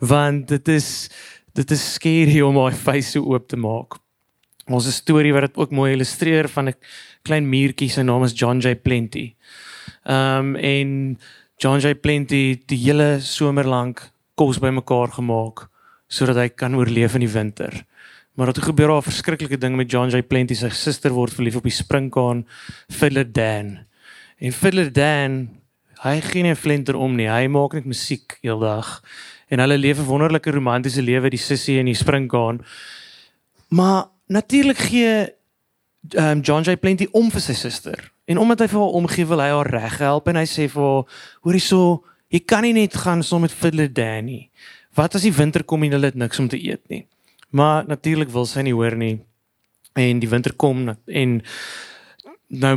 Want 0.00 0.48
dit 0.48 0.68
is 0.72 1.10
dit 1.52 1.70
is 1.74 1.84
skerry 1.94 2.40
om 2.44 2.56
my 2.56 2.72
face 2.72 3.12
so 3.12 3.26
oop 3.28 3.48
te 3.48 3.58
maak. 3.60 3.98
Ons 4.68 4.86
'n 4.86 4.92
storie 4.92 5.32
wat 5.32 5.48
dit 5.48 5.56
ook 5.56 5.70
mooi 5.70 5.92
illustreer 5.92 6.48
van 6.48 6.68
'n 6.68 6.74
klein 7.22 7.48
muurtjie 7.48 7.90
se 7.90 8.02
naam 8.02 8.24
is 8.24 8.32
John 8.32 8.58
J 8.58 8.74
Plenty. 8.76 9.34
Ehm 10.04 10.38
um, 10.38 10.56
en 10.56 11.18
John 11.58 11.80
J 11.82 11.96
Plenty 11.98 12.60
die 12.70 12.78
hele 12.78 13.18
somer 13.18 13.66
lank 13.66 14.04
kos 14.38 14.60
bymekaar 14.62 15.10
gemaak 15.16 15.64
sodat 16.06 16.38
hy 16.38 16.48
kan 16.54 16.76
oorleef 16.78 17.16
in 17.18 17.24
die 17.26 17.32
winter. 17.32 17.74
Maar 18.38 18.52
dit 18.52 18.62
gebeur 18.62 18.92
al 18.94 19.00
'n 19.02 19.10
verskriklike 19.10 19.58
ding 19.58 19.74
met 19.76 19.90
John 19.90 20.08
J 20.08 20.22
Plenty 20.22 20.54
se 20.54 20.70
suster 20.70 21.10
word 21.10 21.34
verlief 21.34 21.56
op 21.56 21.66
die 21.66 21.74
springkaan 21.74 22.46
Fiddler 22.88 23.26
Dan. 23.32 23.78
En 24.38 24.52
Fiddler 24.52 24.92
Dan, 24.92 25.48
hy 26.04 26.20
gee 26.20 26.42
nie 26.42 26.52
'n 26.52 26.56
flenter 26.56 26.94
om 26.94 27.16
nie. 27.16 27.26
Hy 27.26 27.46
maak 27.48 27.72
net 27.72 27.84
musiek 27.84 28.38
heeldag. 28.40 29.02
En 29.48 29.58
hulle 29.58 29.78
leef 29.78 29.98
'n 29.98 30.06
wonderlike 30.06 30.50
romantiese 30.50 31.02
lewe, 31.02 31.30
die 31.30 31.38
sussie 31.38 31.78
en 31.78 31.86
die 31.86 31.94
springkaan. 31.94 32.64
Maar 33.68 34.06
natuurlik 34.26 34.78
gee 34.78 35.34
um, 36.14 36.40
John 36.40 36.62
J 36.62 36.76
Plenty 36.76 37.08
om 37.10 37.30
vir 37.30 37.40
sy 37.40 37.52
suster. 37.52 38.12
En 38.28 38.38
omdat 38.38 38.60
hy 38.60 38.68
vir 38.68 38.80
haar 38.82 38.96
omgee, 39.00 39.26
wil 39.26 39.40
hy 39.40 39.48
haar 39.48 39.70
reghelp 39.72 40.28
en 40.28 40.36
hy 40.36 40.44
sê 40.48 40.68
vir 40.68 40.82
haar, 40.84 41.04
"Hoorie 41.42 41.64
so, 41.64 42.04
jy 42.28 42.40
kan 42.44 42.62
nie 42.62 42.72
net 42.72 42.94
gaan 42.94 43.22
saam 43.22 43.40
met 43.40 43.52
Fiddler 43.52 43.88
Dan 43.92 44.24
nie. 44.24 44.50
Wat 44.94 45.14
as 45.14 45.22
die 45.22 45.32
winter 45.32 45.64
kom 45.64 45.82
en 45.82 45.92
hulle 45.92 46.06
het 46.06 46.14
niks 46.14 46.38
om 46.38 46.48
te 46.48 46.58
eet 46.58 46.88
nie?" 46.88 47.06
Maar 47.50 47.86
natuurlik 47.86 48.28
wil 48.28 48.46
sy 48.46 48.60
nie 48.60 48.74
hoor 48.74 48.96
nie. 48.96 49.20
En 49.94 50.18
die 50.18 50.28
winter 50.28 50.52
kom 50.52 50.96
en 51.06 51.42
nou 52.48 52.74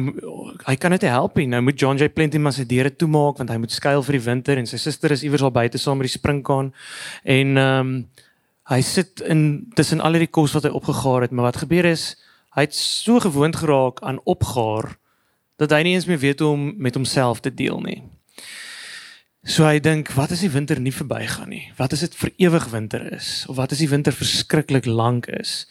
hy 0.68 0.76
kan 0.76 0.92
net 0.92 1.02
help 1.02 1.36
nie. 1.36 1.48
Nou 1.48 1.62
moet 1.62 1.80
John 1.80 1.98
J 1.98 2.10
Plenty 2.10 2.38
maar 2.38 2.54
sy 2.54 2.66
deure 2.68 2.92
toemaak 2.96 3.38
want 3.38 3.50
hy 3.50 3.58
moet 3.58 3.72
skuil 3.72 4.04
vir 4.04 4.18
die 4.18 4.26
winter 4.26 4.58
en 4.58 4.68
sy 4.68 4.78
suster 4.78 5.12
is 5.12 5.24
iewers 5.24 5.44
al 5.44 5.54
buite 5.56 5.78
saam 5.78 5.98
met 5.98 6.10
die 6.10 6.18
springkaan. 6.18 6.74
En 7.24 7.58
ehm 7.58 7.80
um, 7.80 7.96
hy 8.72 8.80
sit 8.82 9.20
in 9.28 9.68
tussen 9.76 10.00
al 10.00 10.16
die 10.16 10.30
kos 10.32 10.54
wat 10.56 10.64
hy 10.64 10.70
opgegaar 10.72 11.26
het, 11.26 11.32
maar 11.32 11.50
wat 11.50 11.58
gebeur 11.66 11.86
is 11.90 12.16
hy 12.56 12.64
het 12.68 12.76
so 12.76 13.20
gewoond 13.20 13.58
geraak 13.60 14.00
aan 14.06 14.22
opgaar 14.24 14.94
dat 15.62 15.76
hy 15.76 15.84
nie 15.86 15.94
eens 15.94 16.10
meer 16.10 16.22
weet 16.22 16.42
hoe 16.42 16.50
om 16.56 16.74
met 16.82 16.98
homself 16.98 17.40
te 17.40 17.54
deel 17.54 17.80
nie. 17.86 18.02
So 19.42 19.66
hy 19.66 19.80
dink, 19.82 20.12
wat 20.14 20.34
as 20.34 20.44
die 20.46 20.52
winter 20.54 20.78
nie 20.82 20.94
verbygaan 20.94 21.50
nie? 21.50 21.64
Wat 21.78 21.94
as 21.94 22.04
dit 22.06 22.16
vir 22.18 22.32
ewig 22.48 22.68
winter 22.74 23.02
is? 23.14 23.44
Of 23.50 23.58
wat 23.58 23.74
as 23.74 23.82
die 23.82 23.90
winter 23.90 24.14
verskriklik 24.14 24.86
lank 24.86 25.30
is? 25.34 25.66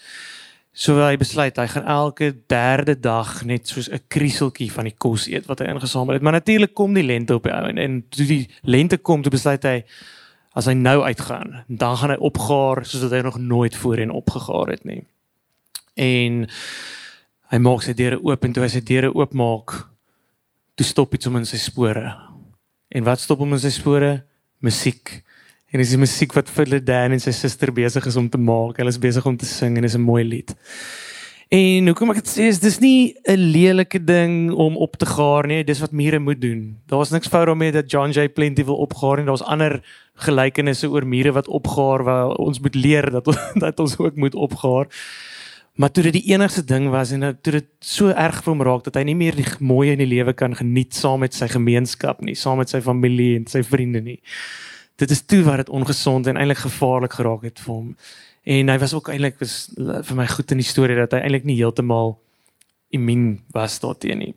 So 0.75 1.03
hy 1.03 1.17
besluit 1.19 1.59
hy 1.59 1.67
gaan 1.71 1.87
elke 1.91 2.33
derde 2.51 2.95
dag 2.99 3.41
net 3.47 3.67
soos 3.71 3.91
'n 3.91 4.03
krieseltjie 4.09 4.71
van 4.71 4.87
die 4.87 4.95
kos 4.95 5.27
eet 5.27 5.47
wat 5.47 5.59
hy 5.59 5.67
ingesamel 5.71 6.15
het. 6.15 6.23
Maar 6.23 6.39
natuurlik 6.39 6.75
kom 6.75 6.95
die 6.95 7.07
lente 7.07 7.35
op 7.35 7.43
die 7.43 7.53
ou 7.53 7.67
en, 7.69 7.79
en 7.79 8.03
toe 8.09 8.27
die 8.27 8.49
lente 8.63 8.99
kom, 8.99 9.23
toe 9.23 9.31
besluit 9.31 9.63
hy 9.63 9.85
as 10.55 10.67
hy 10.67 10.75
nou 10.75 11.03
uitgaan, 11.03 11.65
dan 11.69 11.97
gaan 11.97 12.11
hy 12.11 12.19
opgaar 12.19 12.85
soos 12.85 13.03
wat 13.03 13.15
hy 13.15 13.23
nog 13.23 13.39
nooit 13.39 13.75
voorheen 13.77 14.11
opgegaar 14.11 14.75
het 14.75 14.85
nie. 14.85 15.07
En 15.95 16.49
hy 17.51 17.59
maak 17.59 17.83
sy 17.83 17.95
deure 17.99 18.21
oop 18.23 18.45
en 18.47 18.53
toe 18.55 18.63
hy 18.63 18.71
sy 18.73 18.83
deure 18.87 19.11
oopmaak, 19.17 19.75
toe 20.79 20.87
stop 20.87 21.15
iets 21.15 21.27
om 21.27 21.41
in 21.41 21.49
sy 21.49 21.59
spore. 21.59 22.13
En 22.91 23.07
wat 23.07 23.23
stop 23.23 23.43
hom 23.43 23.53
in 23.55 23.63
sy 23.63 23.73
spore? 23.75 24.21
Musiek. 24.63 25.21
En 25.71 25.79
dis 25.79 25.93
die 25.95 26.01
musiek 26.01 26.33
wat 26.35 26.51
Fiddler 26.51 26.83
Dan 26.83 27.15
en 27.15 27.23
sy 27.23 27.33
suster 27.35 27.71
besig 27.75 28.07
is 28.07 28.19
om 28.19 28.27
te 28.31 28.39
maak. 28.39 28.81
Hulle 28.81 28.91
is 28.91 28.99
besig 29.01 29.27
om 29.27 29.37
te 29.39 29.47
sing 29.47 29.77
en 29.77 29.87
dis 29.87 29.95
'n 29.95 30.03
mooi 30.03 30.25
lied. 30.25 30.55
En 31.51 31.87
hoekom 31.91 32.11
ek 32.11 32.23
dit 32.23 32.29
sê 32.31 32.45
is 32.47 32.61
dis 32.63 32.79
nie 32.79 33.15
'n 33.27 33.51
lelike 33.51 33.99
ding 33.99 34.53
om 34.53 34.77
op 34.77 34.97
te 34.97 35.07
gaar 35.07 35.47
nie, 35.47 35.65
dis 35.65 35.81
wat 35.81 35.93
mure 35.93 36.19
moet 36.19 36.41
doen. 36.41 36.79
Daar's 36.87 37.11
niks 37.11 37.29
fout 37.29 37.47
daarmee 37.47 37.73
dat 37.73 37.91
John 37.91 38.11
Jay 38.11 38.29
Plenty 38.29 38.65
wil 38.65 38.77
opgaar 38.77 39.19
en 39.19 39.27
daar's 39.27 39.43
ander 39.43 39.83
gelykenisse 40.15 40.91
oor 40.91 41.07
mure 41.07 41.33
wat 41.33 41.49
opgaar 41.49 42.05
waar 42.05 42.37
ons 42.37 42.61
moet 42.61 42.75
leer 42.75 43.11
dat 43.11 43.25
dat 43.65 43.81
ons 43.81 43.99
ook 43.99 44.17
moet 44.17 44.35
opgaar. 44.35 44.87
Maar 45.75 45.91
toe 45.91 46.03
dit 46.03 46.13
die 46.13 46.33
enigste 46.33 46.65
ding 46.65 46.89
was 46.91 47.11
en 47.11 47.39
toe 47.43 47.53
dit 47.53 47.69
so 47.81 48.09
erg 48.09 48.43
vir 48.43 48.53
hom 48.53 48.63
raak 48.63 48.85
dat 48.85 48.95
hy 48.95 49.03
nie 49.03 49.15
meer 49.15 49.37
die 49.37 49.47
mooie 49.61 49.93
in 49.93 49.99
die 49.99 50.11
lewe 50.11 50.33
kan 50.33 50.55
geniet 50.55 50.95
saam 50.95 51.21
met 51.21 51.35
sy 51.35 51.49
gemeenskap 51.49 52.21
nie, 52.21 52.35
saam 52.35 52.59
met 52.59 52.69
sy 52.69 52.81
familie 52.81 53.37
en 53.37 53.47
sy 53.47 53.63
vriende 53.63 54.01
nie 54.01 54.21
dit 55.01 55.11
is 55.11 55.23
toe 55.25 55.43
wat 55.47 55.63
dit 55.63 55.69
ongesond 55.69 56.27
en 56.27 56.37
eintlik 56.37 56.65
gevaarlik 56.65 57.13
geraak 57.13 57.47
het 57.49 57.61
vir 57.65 57.75
hom. 57.75 57.89
En 58.43 58.73
hy 58.73 58.77
was 58.81 58.95
ook 58.97 59.09
eintlik 59.13 59.39
was 59.41 59.55
vir 59.77 60.17
my 60.17 60.27
goed 60.29 60.53
in 60.53 60.61
die 60.61 60.69
storie 60.69 60.99
dat 60.99 61.17
hy 61.17 61.25
eintlik 61.25 61.49
nie 61.49 61.59
heeltemal 61.61 62.19
immuun 62.97 63.41
was 63.57 63.79
daarteen 63.81 64.25
nie. 64.25 64.35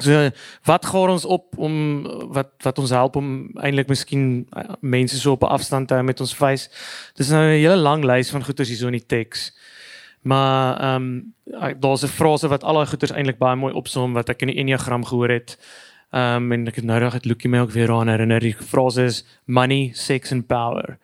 So 0.00 0.30
wat 0.68 0.86
gaan 0.88 1.12
ons 1.16 1.26
op 1.28 1.58
om 1.58 1.74
wat 2.36 2.54
wat 2.64 2.78
ons 2.80 2.94
help 2.96 3.18
om 3.20 3.50
eintlik 3.60 3.90
miskien 3.92 4.46
uh, 4.56 4.76
mense 4.80 5.18
so 5.20 5.36
op 5.36 5.44
'n 5.44 5.52
afstand 5.56 5.88
te 5.88 5.94
hou 5.94 6.04
met 6.04 6.20
ons 6.20 6.34
face. 6.34 6.70
Dis 7.16 7.28
nou 7.28 7.42
'n 7.44 7.60
hele 7.60 7.76
lang 7.76 8.04
lys 8.04 8.30
van 8.30 8.44
goeders 8.44 8.68
hierso 8.68 8.86
in 8.86 8.96
die 9.00 9.06
teks. 9.06 9.52
Maar 10.22 10.80
ehm 10.80 11.34
um, 11.50 11.78
daar's 11.80 12.02
'n 12.02 12.06
frase 12.06 12.48
wat 12.48 12.64
al 12.64 12.74
daai 12.74 12.86
goeders 12.86 13.12
eintlik 13.12 13.38
baie 13.38 13.56
mooi 13.56 13.74
opsom 13.74 14.12
wat 14.12 14.28
ek 14.28 14.42
in 14.42 14.48
die 14.48 14.56
Enneagram 14.56 15.04
gehoor 15.04 15.28
het. 15.28 15.58
Ehm 16.10 16.36
um, 16.36 16.52
en 16.52 16.66
ek 16.66 16.74
het 16.74 16.84
nou 16.84 16.98
reg 16.98 17.12
het 17.12 17.24
Lukie 17.24 17.50
my 17.50 17.58
ook 17.58 17.70
weer 17.70 17.90
aan 17.92 18.08
herinner 18.08 18.40
die 18.40 18.54
frase 18.54 19.02
is 19.02 19.24
money, 19.44 19.90
sex 19.94 20.32
and 20.32 20.46
power. 20.46 20.98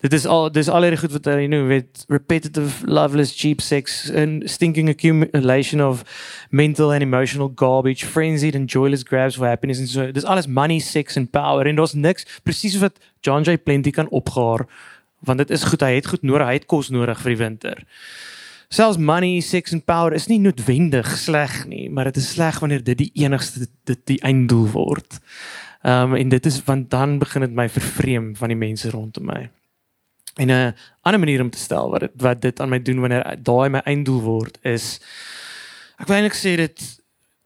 Dit 0.00 0.12
is 0.12 0.26
al 0.26 0.52
dis 0.52 0.68
al 0.68 0.82
hierdie 0.82 1.00
goed 1.00 1.12
wat 1.12 1.26
jy 1.28 1.46
nou 1.46 1.66
weet 1.68 2.04
repetitive 2.08 2.86
loveless 2.88 3.34
cheap 3.36 3.60
sex 3.60 4.10
and 4.10 4.50
stinking 4.50 4.88
accumulation 4.88 5.82
of 5.84 6.04
mental 6.50 6.92
and 6.92 7.02
emotional 7.02 7.52
garbage 7.54 8.04
frenzied 8.04 8.54
and 8.54 8.72
joyless 8.72 9.02
grabs 9.02 9.36
for 9.36 9.46
happiness 9.46 9.78
and 9.78 9.88
so 9.88 10.10
dis 10.12 10.24
alles 10.24 10.46
money, 10.46 10.78
sex 10.78 11.16
and 11.16 11.30
power 11.30 11.66
en 11.66 11.76
daar's 11.76 11.92
niks 11.92 12.24
presies 12.42 12.78
wat 12.80 12.96
John 13.20 13.42
Jay 13.42 13.58
Plenty 13.58 13.90
kan 13.90 14.08
opgaar 14.08 14.64
want 15.20 15.38
dit 15.38 15.50
is 15.50 15.64
goed 15.64 15.84
hy 15.84 15.94
het 15.98 16.06
goed 16.06 16.22
nodig 16.22 16.46
hy 16.46 16.56
het 16.56 16.66
kos 16.66 16.88
nodig 16.88 17.20
vir 17.20 17.34
die 17.34 17.42
winter 17.44 17.84
selfs 18.68 18.98
money, 18.98 19.40
sex 19.40 19.72
and 19.72 19.84
power 19.84 20.12
is 20.12 20.26
nie 20.26 20.38
noodwendig 20.42 21.06
sleg 21.18 21.66
nie, 21.66 21.90
maar 21.90 22.10
dit 22.10 22.16
is 22.16 22.32
sleg 22.34 22.58
wanneer 22.60 22.82
dit 22.84 22.98
die 22.98 23.10
enigste 23.22 23.68
dit 23.84 24.02
die 24.06 24.20
einddoel 24.26 24.66
word. 24.74 25.20
Ehm 25.86 26.12
um, 26.12 26.18
en 26.18 26.28
dit 26.28 26.46
is 26.46 26.58
want 26.64 26.90
dan 26.90 27.18
begin 27.18 27.46
dit 27.46 27.54
my 27.54 27.68
vervreem 27.68 28.34
van 28.36 28.48
die 28.48 28.58
mense 28.58 28.90
rondom 28.90 29.26
my. 29.26 29.50
En 30.36 30.50
'n 30.50 30.74
ander 31.02 31.20
manier 31.20 31.40
om 31.40 31.50
te 31.50 31.58
stel 31.58 31.90
wat 31.90 32.00
dit 32.00 32.12
wat 32.16 32.42
dit 32.42 32.60
aan 32.60 32.68
my 32.68 32.82
doen 32.82 33.00
wanneer 33.00 33.36
daai 33.42 33.68
my 33.68 33.80
einddoel 33.84 34.20
word 34.20 34.58
is 34.62 35.00
ek 35.98 36.08
wil 36.08 36.16
eintlik 36.16 36.36
sê 36.36 36.56
dit 36.56 36.82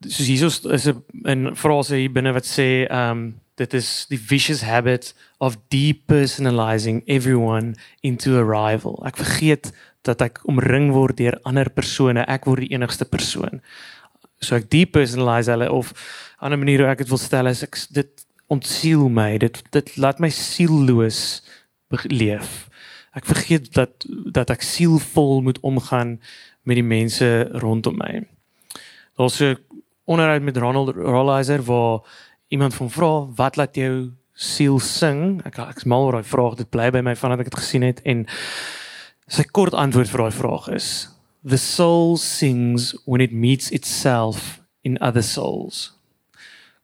soos 0.09 0.27
Jesus 0.27 0.65
is 0.65 0.89
'n 0.89 1.55
frase 1.55 1.95
hier 1.95 2.13
binne 2.13 2.33
wat 2.33 2.47
sê 2.47 2.87
ehm 2.89 3.11
um, 3.11 3.35
dit 3.61 3.75
is 3.75 4.07
die 4.09 4.19
vicious 4.19 4.63
habit 4.63 5.15
of 5.39 5.57
depersonalizing 5.69 7.03
everyone 7.07 7.75
into 8.01 8.39
a 8.39 8.45
rival. 8.45 8.97
Ek 9.05 9.17
vergeet 9.21 9.73
dat 10.03 10.23
ek 10.25 10.41
omring 10.49 10.91
word 10.93 11.19
deur 11.21 11.39
ander 11.45 11.71
persone, 11.71 12.25
ek 12.27 12.49
word 12.49 12.65
die 12.65 12.75
enigste 12.75 13.05
persoon. 13.05 13.61
So 14.41 14.57
ek 14.57 14.71
depersonalize 14.73 15.53
hulle 15.53 15.71
of 15.71 15.93
'n 15.93 16.47
ander 16.47 16.59
manier 16.59 16.81
hoe 16.81 16.91
ek 16.93 17.05
dit 17.05 17.09
wil 17.09 17.19
stel 17.19 17.47
is 17.47 17.63
ek 17.63 17.77
dit 17.91 18.27
ontsiel 18.49 19.09
my. 19.09 19.39
Dit 19.39 19.63
dit 19.71 19.97
laat 19.97 20.21
my 20.21 20.31
sielloos 20.31 21.43
leef. 22.09 22.69
ek 23.13 23.27
vergeet 23.27 23.73
dat 23.75 24.07
dat 24.33 24.51
ek 24.51 24.63
sielvol 24.63 25.43
moet 25.43 25.59
omgaan 25.61 26.21
met 26.63 26.77
die 26.79 26.87
mense 26.87 27.51
rondom 27.59 27.97
my. 27.99 28.23
Daar's 29.19 29.41
'n 29.41 29.59
onderhoud 30.05 30.43
met 30.43 30.57
Ronald 30.57 30.95
Rollizer 30.95 31.63
waar 31.63 32.01
iemand 32.49 32.75
van 32.75 32.91
vra 32.91 33.27
wat 33.35 33.57
laat 33.57 33.75
jou 33.75 34.11
siel 34.33 34.79
sing? 34.79 35.43
Ek 35.45 35.59
ek's 35.59 35.85
mal 35.85 36.05
oor 36.05 36.13
daai 36.13 36.25
vraag, 36.25 36.55
dit 36.55 36.71
bly 36.71 36.91
by 36.91 37.01
my 37.01 37.17
vandat 37.17 37.45
ek 37.45 37.51
dit 37.51 37.61
gesien 37.61 37.83
het 37.83 38.01
en 38.03 38.27
sy 39.31 39.47
kort 39.55 39.77
antwoord 39.79 40.11
vir 40.11 40.25
daai 40.25 40.35
vraag 40.35 40.69
is 40.75 40.91
the 41.47 41.59
soul 41.59 42.17
sings 42.19 42.91
when 43.07 43.23
it 43.23 43.33
meets 43.33 43.71
itself 43.71 44.61
in 44.83 44.99
other 45.01 45.23
souls. 45.23 45.93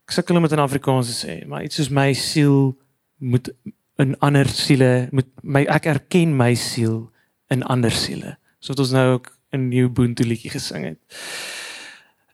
Ek 0.06 0.14
sukkel 0.14 0.38
om 0.38 0.46
dit 0.46 0.54
in 0.54 0.62
Afrikaans 0.62 1.10
te 1.10 1.16
sê, 1.16 1.34
maar 1.50 1.66
iets 1.66 1.80
soos 1.80 1.90
my 1.90 2.12
siel 2.14 2.76
moet 3.18 3.50
in 3.98 4.14
ander 4.24 4.48
siele 4.48 5.08
moet 5.16 5.28
my 5.42 5.64
ek 5.72 5.88
erken 5.90 6.36
my 6.36 6.52
siel 6.54 7.08
in 7.52 7.64
ander 7.66 7.94
siele. 7.94 8.36
Soos 8.60 8.78
ons 8.84 8.94
nou 8.94 9.16
ook 9.16 9.32
'n 9.52 9.68
nuwe 9.68 9.90
Ubuntu 9.90 10.24
liedjie 10.24 10.50
gesing 10.50 10.84
het. 10.84 11.00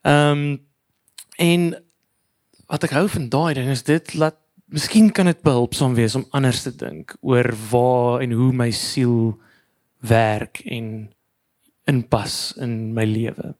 Ehm 0.02 0.30
um, 0.30 0.60
en 1.38 1.62
wat 2.66 2.84
ek 2.84 2.94
hou 2.96 3.08
van 3.08 3.28
daai 3.28 3.54
ding 3.54 3.68
is 3.68 3.82
dit 3.82 4.14
laat 4.14 4.36
miskien 4.72 5.10
kan 5.12 5.26
dit 5.26 5.42
behulpsaam 5.42 5.94
wees 5.94 6.14
om 6.14 6.26
anders 6.30 6.62
te 6.62 6.72
dink 6.76 7.16
oor 7.20 7.48
waar 7.70 8.20
en 8.20 8.32
hoe 8.32 8.52
my 8.52 8.70
siel 8.70 9.40
werk 10.02 10.62
en 10.66 11.10
inpas 11.84 12.54
in 12.58 12.92
my 12.94 13.04
lewe. 13.06 13.54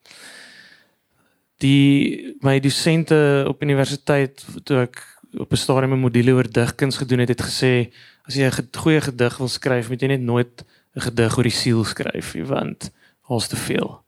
Die 1.62 2.36
my 2.42 2.58
dosente 2.62 3.44
op 3.48 3.62
universiteit 3.62 4.42
toe 4.66 4.84
ek 4.86 5.02
op 5.38 5.52
'n 5.52 5.56
stadium 5.56 5.92
'n 5.92 6.04
module 6.06 6.32
oor 6.32 6.50
digkuns 6.50 6.96
gedoen 6.96 7.18
het, 7.18 7.28
het 7.28 7.42
gesê 7.42 7.92
as 8.26 8.34
jy 8.34 8.46
'n 8.46 8.68
goeie 8.76 9.00
gedig 9.00 9.36
wil 9.36 9.48
skryf, 9.48 9.88
moet 9.88 10.00
jy 10.00 10.08
net 10.08 10.20
nooit 10.20 10.64
'n 10.94 11.00
gedig 11.00 11.36
oor 11.36 11.42
die 11.42 11.58
siel 11.62 11.84
skryf 11.84 12.34
nie, 12.34 12.44
want 12.44 12.90
daar's 13.28 13.48
te 13.48 13.56
veel. 13.56 14.02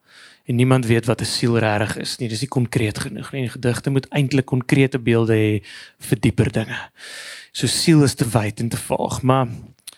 En 0.45 0.55
niemand 0.55 0.87
weet 0.87 1.07
wat 1.07 1.21
'n 1.21 1.25
siel 1.25 1.59
regtig 1.59 1.97
is 1.97 2.17
nie. 2.17 2.29
Dis 2.29 2.41
nie 2.41 2.49
konkreet 2.49 2.99
genoeg 2.99 3.33
nie. 3.33 3.49
Gedigte 3.49 3.91
moet 3.91 4.09
eintlik 4.09 4.45
konkrete 4.45 4.99
beelde 4.99 5.35
hê 5.35 5.63
vir 5.99 6.21
dieper 6.21 6.53
dinge. 6.53 6.91
So 7.53 7.67
siel 7.67 8.03
is 8.03 8.15
te 8.15 8.29
wyd 8.29 8.61
en 8.61 8.69
te 8.69 8.77
vaag, 8.77 9.23
maar 9.23 9.49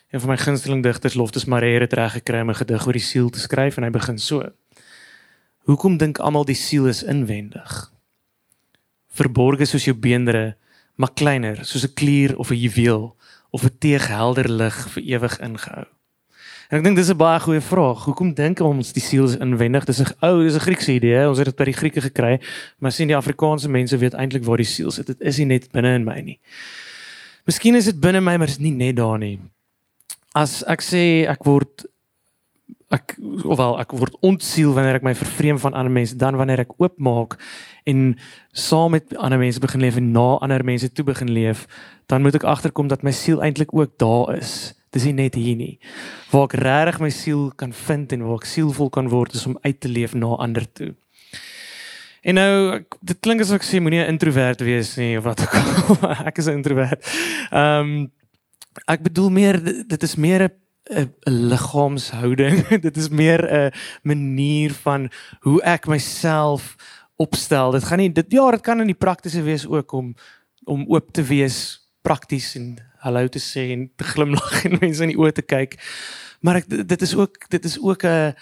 Een 0.07 0.21
van 0.21 0.29
my 0.29 0.37
gunsteling 0.37 0.83
digters, 0.83 1.15
Loftus 1.15 1.45
Maree, 1.45 1.81
het 1.81 1.93
reg 1.93 2.13
gekry 2.13 2.41
om 2.41 2.51
'n 2.51 2.55
gedig 2.55 2.87
oor 2.87 2.93
die 2.93 3.03
siel 3.03 3.29
te 3.29 3.41
skryf 3.41 3.77
en 3.77 3.83
hy 3.83 3.91
begin 3.91 4.19
so: 4.19 4.53
Hoekom 5.59 5.97
dink 5.97 6.19
almal 6.19 6.45
die 6.45 6.55
siel 6.55 6.87
is 6.87 7.03
inwendig? 7.03 7.93
Verborge 9.09 9.65
soos 9.65 9.85
jou 9.85 9.97
beenderre, 9.97 10.57
maar 10.95 11.13
kleiner 11.13 11.65
soos 11.65 11.83
'n 11.85 11.95
klier 11.95 12.39
of 12.39 12.51
'n 12.51 12.55
juweel 12.57 13.17
of 13.51 13.65
'n 13.65 13.79
teeg 13.79 14.07
helder 14.07 14.49
lig 14.49 14.89
vir 14.91 15.03
ewig 15.03 15.39
ingehou. 15.41 15.85
En 16.69 16.79
ek 16.79 16.85
dink 16.85 16.97
dis 16.97 17.11
'n 17.11 17.17
baie 17.17 17.41
goeie 17.41 17.61
vraag. 17.61 18.05
Hoekom 18.05 18.35
dink 18.35 18.61
ons 18.61 18.93
die 18.93 19.03
siel 19.03 19.25
is 19.25 19.37
inwendig? 19.37 19.85
Dis 19.85 20.01
'n 20.01 20.15
ou, 20.21 20.43
dis 20.43 20.55
'n 20.55 20.61
Griekse 20.61 20.93
idee. 20.93 21.29
Ons 21.29 21.39
het 21.39 21.47
dit 21.47 21.57
by 21.57 21.65
die 21.65 21.73
Grieke 21.73 22.01
gekry, 22.01 22.41
maar 22.79 22.93
sien 22.93 23.09
die 23.09 23.17
Afrikaanse 23.17 23.69
mense 23.69 23.99
weet 23.99 24.15
eintlik 24.15 24.45
waar 24.45 24.57
die 24.57 24.67
siel 24.67 24.91
sit. 24.91 25.07
Dit 25.07 25.21
is 25.21 25.39
nie 25.39 25.47
net 25.47 25.73
binne 25.73 25.95
in 25.95 26.05
my 26.05 26.21
nie. 26.21 26.41
Miskien 27.45 27.75
is 27.75 27.85
dit 27.85 28.01
binne 28.01 28.21
my, 28.21 28.37
maar 28.37 28.47
dit 28.47 28.57
is 28.57 28.63
nie 28.63 28.73
net 28.73 28.97
daar 28.97 29.19
nie 29.19 29.41
as 30.37 30.61
ek 30.69 30.85
sê 30.85 31.03
ek 31.31 31.47
word 31.49 31.87
ek 32.95 33.17
ofwel 33.43 33.81
ek 33.83 33.95
word 33.99 34.15
ontsiel 34.27 34.75
wanneer 34.77 35.01
ek 35.01 35.07
my 35.07 35.15
vervreem 35.19 35.59
van 35.59 35.75
ander 35.75 35.93
mense 35.93 36.19
dan 36.21 36.39
wanneer 36.39 36.63
ek 36.63 36.77
oopmaak 36.79 37.35
en 37.91 38.13
saam 38.53 38.95
met 38.95 39.17
ander 39.17 39.41
mense 39.41 39.63
begin 39.63 39.83
leef 39.83 39.99
en 39.99 40.13
na 40.15 40.29
ander 40.45 40.65
mense 40.67 40.93
toe 40.93 41.07
begin 41.09 41.33
leef 41.35 41.65
dan 42.07 42.23
moet 42.23 42.39
ek 42.39 42.47
agterkom 42.47 42.91
dat 42.93 43.03
my 43.03 43.11
siel 43.11 43.43
eintlik 43.43 43.75
ook 43.75 43.97
daar 43.99 44.37
is. 44.37 44.77
Dis 44.95 45.09
nie 45.09 45.17
net 45.17 45.35
hier 45.35 45.57
nie. 45.59 45.75
Waar 46.31 46.47
ek 46.47 46.55
regtig 46.63 47.01
my 47.03 47.11
siel 47.11 47.49
kan 47.59 47.75
vind 47.75 48.15
en 48.15 48.23
waar 48.29 48.39
ek 48.39 48.47
sielvol 48.49 48.93
kan 48.95 49.11
word 49.11 49.35
is 49.35 49.47
om 49.51 49.59
uit 49.67 49.81
te 49.83 49.91
leef 49.91 50.15
na 50.15 50.37
ander 50.39 50.69
toe. 50.71 50.93
En 52.27 52.39
nou 52.39 52.53
dit 53.07 53.19
klink 53.23 53.43
asof 53.43 53.61
ek 53.61 53.67
sê 53.67 53.79
moenie 53.83 54.03
'n 54.03 54.15
introwert 54.15 54.63
wees 54.67 54.97
nie 54.99 55.19
of 55.19 55.25
wat 55.25 55.43
ook 55.43 55.55
al. 55.55 55.99
Ek 56.31 56.39
is 56.39 56.47
'n 56.47 56.59
introwert. 56.59 57.03
Ehm 57.51 57.81
um, 57.81 58.11
ek 58.85 59.03
bedoel 59.03 59.31
meer 59.31 59.61
dit 59.87 60.03
is 60.03 60.17
meer 60.17 60.49
'n 60.49 61.13
liggaamshouding. 61.25 62.69
dit 62.87 62.97
is 62.97 63.09
meer 63.09 63.43
'n 63.43 63.73
manier 64.03 64.73
van 64.73 65.11
hoe 65.41 65.63
ek 65.63 65.87
myself 65.87 66.77
opstel. 67.17 67.71
Dit 67.71 67.85
gaan 67.85 67.99
nie 67.99 68.13
dit 68.13 68.33
ja, 68.33 68.51
dit 68.51 68.61
kan 68.61 68.81
in 68.81 68.87
die 68.93 69.03
praktiese 69.05 69.43
wees 69.43 69.67
ook 69.67 69.93
om 69.93 70.15
om 70.65 70.85
oop 70.89 71.13
te 71.13 71.23
wees 71.23 71.89
prakties 72.03 72.55
en 72.55 72.77
hallo 72.99 73.29
te 73.29 73.39
sê 73.39 73.71
en 73.73 73.91
te 73.97 74.05
glimlag 74.05 74.65
en 74.65 74.79
mense 74.81 75.03
in 75.03 75.15
die 75.15 75.19
oë 75.19 75.33
te 75.33 75.43
kyk. 75.43 75.79
Maar 76.41 76.63
ek 76.63 76.71
dit 76.89 77.03
is 77.03 77.15
ook 77.15 77.49
dit 77.49 77.65
is 77.65 77.79
ook 77.81 78.05
'n 78.05 78.35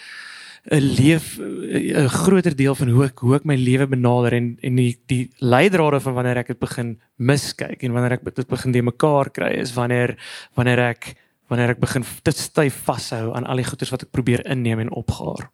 'n 0.71 0.81
leef 0.81 1.37
'n 1.39 2.09
groter 2.09 2.55
deel 2.55 2.75
van 2.75 2.89
hoe 2.89 3.05
ek 3.05 3.19
hoe 3.19 3.35
ek 3.35 3.45
my 3.45 3.55
lewe 3.55 3.87
benader 3.87 4.33
en 4.33 4.57
en 4.61 4.75
die 4.75 4.97
die 5.05 5.29
leidrade 5.37 5.99
van 5.99 6.13
wanneer 6.13 6.37
ek 6.37 6.47
dit 6.47 6.59
begin 6.59 6.99
miskyk 7.15 7.83
en 7.83 7.91
wanneer 7.91 8.17
ek 8.17 8.35
dit 8.35 8.47
begin 8.47 8.71
de 8.71 8.81
mekaar 8.81 9.29
kry 9.29 9.51
is 9.61 9.73
wanneer 9.73 10.17
wanneer 10.55 10.79
ek 10.79 11.15
wanneer 11.47 11.69
ek 11.69 11.79
begin 11.79 12.03
te 12.23 12.31
styf 12.31 12.73
vashou 12.85 13.35
aan 13.35 13.45
al 13.45 13.61
die 13.61 13.67
goeders 13.67 13.91
wat 13.93 14.01
ek 14.01 14.11
probeer 14.11 14.45
inneem 14.49 14.79
en 14.79 14.91
opgaar. 14.91 15.51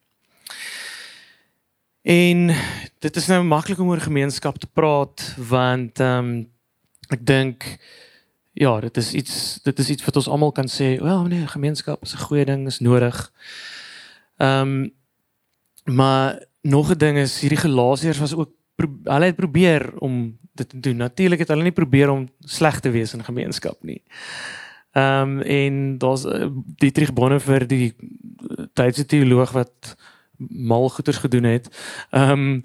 En 2.01 2.55
dit 2.99 3.15
is 3.15 3.27
nou 3.27 3.43
maklik 3.43 3.79
om 3.79 3.89
oor 3.89 3.99
gemeenskap 3.99 4.57
te 4.57 4.67
praat 4.67 5.35
want 5.37 5.99
ehm 5.99 6.17
um, 6.17 6.47
ek 7.11 7.25
dink 7.27 7.65
ja, 8.53 8.79
dit 8.79 8.97
is 8.97 9.13
iets 9.13 9.59
dit 9.63 9.79
is 9.79 9.89
iets 9.89 10.05
wat 10.05 10.15
ons 10.15 10.27
almal 10.27 10.51
kan 10.51 10.67
sê, 10.67 10.95
wel 11.03 11.27
nee, 11.27 11.47
gemeenskap 11.47 12.01
is 12.01 12.13
'n 12.15 12.23
goeie 12.23 12.45
ding, 12.45 12.65
is 12.67 12.79
nodig. 12.79 13.31
Ehm 14.37 14.61
um, 14.61 14.91
Maar 15.83 16.45
nog 16.61 16.91
'n 16.91 16.97
ding 16.97 17.17
is 17.17 17.39
hierdie 17.39 17.57
Galasiërs 17.59 18.19
was 18.19 18.35
ook 18.35 18.51
hulle 19.03 19.25
het 19.25 19.35
probeer 19.35 19.97
om 19.99 20.37
dit 20.53 20.69
te 20.69 20.79
doen. 20.79 20.95
Natuurlik 20.95 21.39
het 21.39 21.47
hulle 21.47 21.63
nie 21.63 21.71
probeer 21.71 22.09
om 22.09 22.29
sleg 22.39 22.79
te 22.79 22.89
wees 22.89 23.13
in 23.13 23.23
gemeenskap 23.23 23.83
nie. 23.83 24.01
Ehm 24.91 25.37
um, 25.37 25.41
en 25.41 25.97
daar's 25.97 26.25
uh, 26.25 26.47
Dietrich 26.75 27.13
Bonhoeffer 27.13 27.67
die 27.67 27.93
uh, 27.95 28.65
tydse 28.73 29.05
teoloog 29.05 29.51
wat 29.51 29.95
mal 30.37 30.89
goeters 30.89 31.17
gedoen 31.17 31.43
het. 31.43 31.69
Ehm 32.09 32.31
um, 32.31 32.61